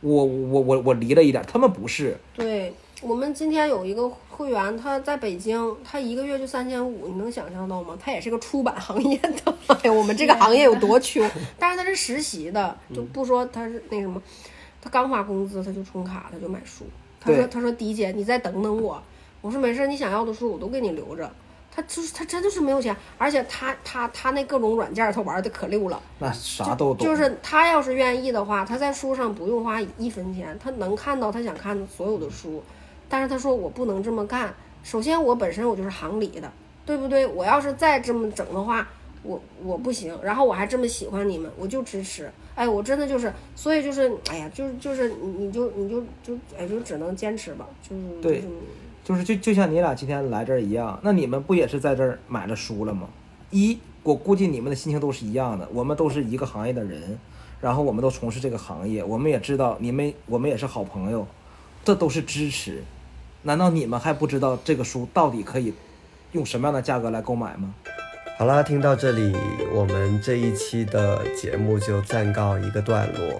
[0.00, 2.18] 我我我我离了一点，他们不是。
[2.34, 2.74] 对。
[3.02, 7.96] 我们今天有一个会员，他在北京，他一个月就三千五，你能想象到吗？
[7.98, 11.26] 他也是个出版行业的， 哎呀，我们这个行业有多穷？
[11.58, 14.20] 但是他是实习的，就不说他是那什么，
[14.80, 16.84] 他刚发工资他就充卡，他就买书。
[17.20, 19.02] 他说：“他说迪姐，你再等等我。”
[19.42, 21.30] 我说：“没事，你想要的书我都给你留着。”
[21.72, 27.06] 他就是他真的是没有钱，而且他他他那各种软件他玩的可溜了，那啥都懂。
[27.06, 32.62] 就是他要是愿意的话，他在书上不用花一分钱，他能看到他想看的所有的书。
[33.08, 34.52] 但是他说我不能这么干。
[34.82, 36.50] 首先我本身我就是行里的，
[36.84, 37.26] 对不对？
[37.26, 38.88] 我要是再这么整的话，
[39.22, 40.16] 我我不行。
[40.22, 42.30] 然后我还这么喜欢你们，我就支持。
[42.54, 48.44] 哎，我真的就是，所以就是，哎呀，就是就是你你就你就就哎就只能坚持吧，就是对，
[49.02, 53.08] 就是就就像你俩今天来这儿一样，那你们不也是在这儿买了书了吗？
[53.50, 55.66] 一，我估计你们的心情都是一样的。
[55.72, 57.18] 我们都是一个行业的人，
[57.60, 61.26] 然后我们都从事这个行业，我们也知道你们，我们也是好朋友，
[61.82, 62.82] 这都是支持。
[63.42, 65.72] 难道你们还不知道这个书到底可以
[66.32, 67.74] 用什么样的价格来购买吗？
[68.40, 69.36] 好啦，听到这里，
[69.70, 73.38] 我们这一期的节目就暂告一个段落。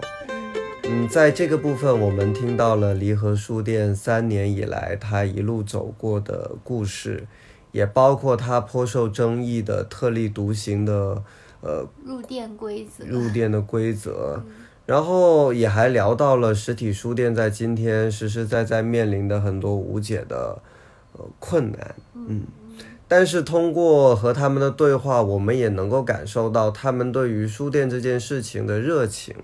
[0.83, 7.27] 嗯，在这个部分，我们听到了离合书店三年以来他一路走过的故事，
[7.73, 11.23] 也包括他颇受争议的特立独行的
[11.63, 13.07] 呃入店规则。
[13.07, 14.43] 入店的规则。
[14.85, 20.59] 然后也还聊到了实体书店在今天实实在在面临的很多无解的
[21.15, 22.43] 呃困难，嗯，
[23.11, 29.35] 但是通过和他们的对话，我们也能够感受到他们对于书店这件事情的热情。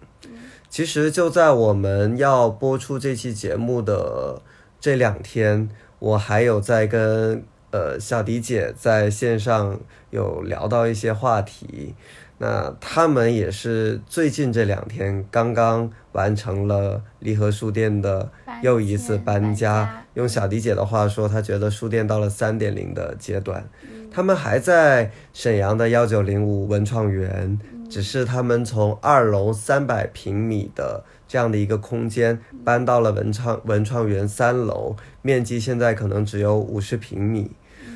[0.68, 4.40] 其实就在我们要播出这期节目的
[4.78, 7.42] 这两天，我还有在跟
[7.72, 11.96] 呃小迪姐在线上有聊到一些话题。
[12.38, 18.30] 那他们也是最近这两天刚刚完成了离合书店的
[18.62, 20.05] 又一次搬家。
[20.16, 23.68] 用小迪姐的话说，她觉得书店到了三点零的阶段。
[24.10, 27.58] 他们还在沈阳的幺九零五文创园，
[27.90, 37.50] 只是他们从二楼三百平米的这样的一个空间搬到了文创文创园三楼，面积现在可能只有五十平米。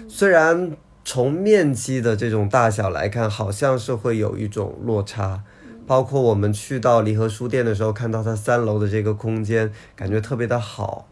[0.07, 0.73] 虽然
[1.07, 5.43] 从面积的这种大小来看，好像是会有一种落差。
[5.87, 11.09] 包括我们去到离合书店的时候，看到它三楼的这个空间，感觉特别的好。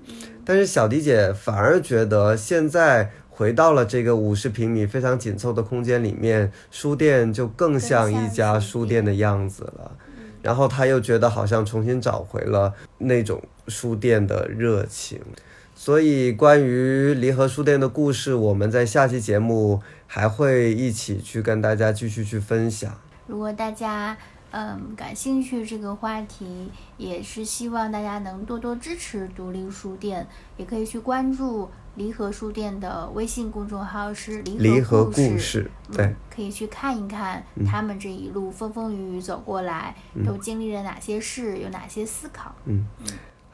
[0.49, 9.92] 但是小迪姐反而觉得，现在回到了这个五十平米非常紧凑的空间里面，书店就更像一家书店的样子了。
[10.40, 15.20] 然后她又觉得好像重新找回了那种书店的热情。
[15.74, 22.90] 所以，关于离合书店的故事，我们在下期节目还会一起去跟大家继续去分享。
[23.26, 24.16] 如果大家
[24.51, 30.26] 嗯感兴趣这个话题，也是希望大家能多多支持独立书店，
[30.57, 36.07] 也可以去关注离合书店的微信公众号是离合故故事，对。
[36.07, 39.94] 嗯，，可以去看一看他们这一路风风雨雨走过来，
[40.24, 42.55] 都经历了哪些事，有哪些思考。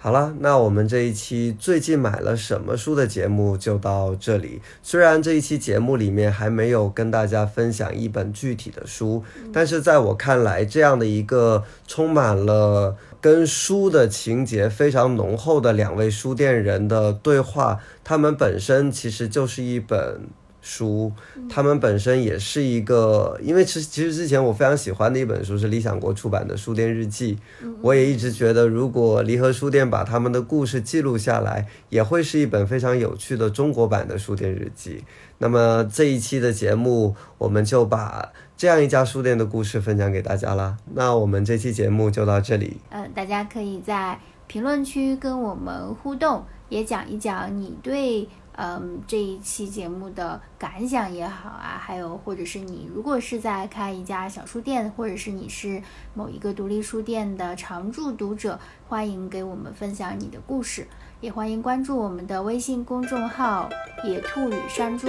[0.04, 4.60] 好了，那我们这一期最近买了什么书的节目就到这里。
[4.82, 20.20] 虽然这一期节目里面还没有跟大家分享一本具体的书，但是在我看来，这样的一个充满了跟书的情节非常浓厚的两位书店人的对话，他们本身其实就是一本。
[20.64, 21.12] 书，
[21.48, 27.36] 他们本身也是一个，因为其实其实之前我非常喜欢的一本书是理想国出版的《书店日记》，
[27.82, 35.04] 我也一直觉得，如果离合书店把他们的故事记录下来，也会是一本非常有趣的中国版的书店日记。
[35.36, 40.78] 那么这一期的节目，我们就把这样一家书店的故事分享给大家啦。
[40.94, 48.26] 那我们这期节目就到这里，嗯，大家可以在评论区跟我们互动，也讲一讲你对
[48.56, 55.82] 嗯这一期节目的感想也好啊，还有或者是你如果是在开一家小书店，或者是你是
[56.14, 60.86] 某一个独立书店的常驻读者，欢迎给我们分享你的故事，
[61.20, 63.68] 也欢迎关注我们的微信公众号
[64.04, 65.08] “野兔与山猪”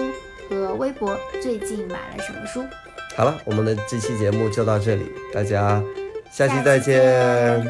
[0.50, 2.64] 和微博“最近买了什么书”。
[3.16, 5.82] 好了，我们的这期节目就到这里，大家
[6.32, 7.64] 下期再见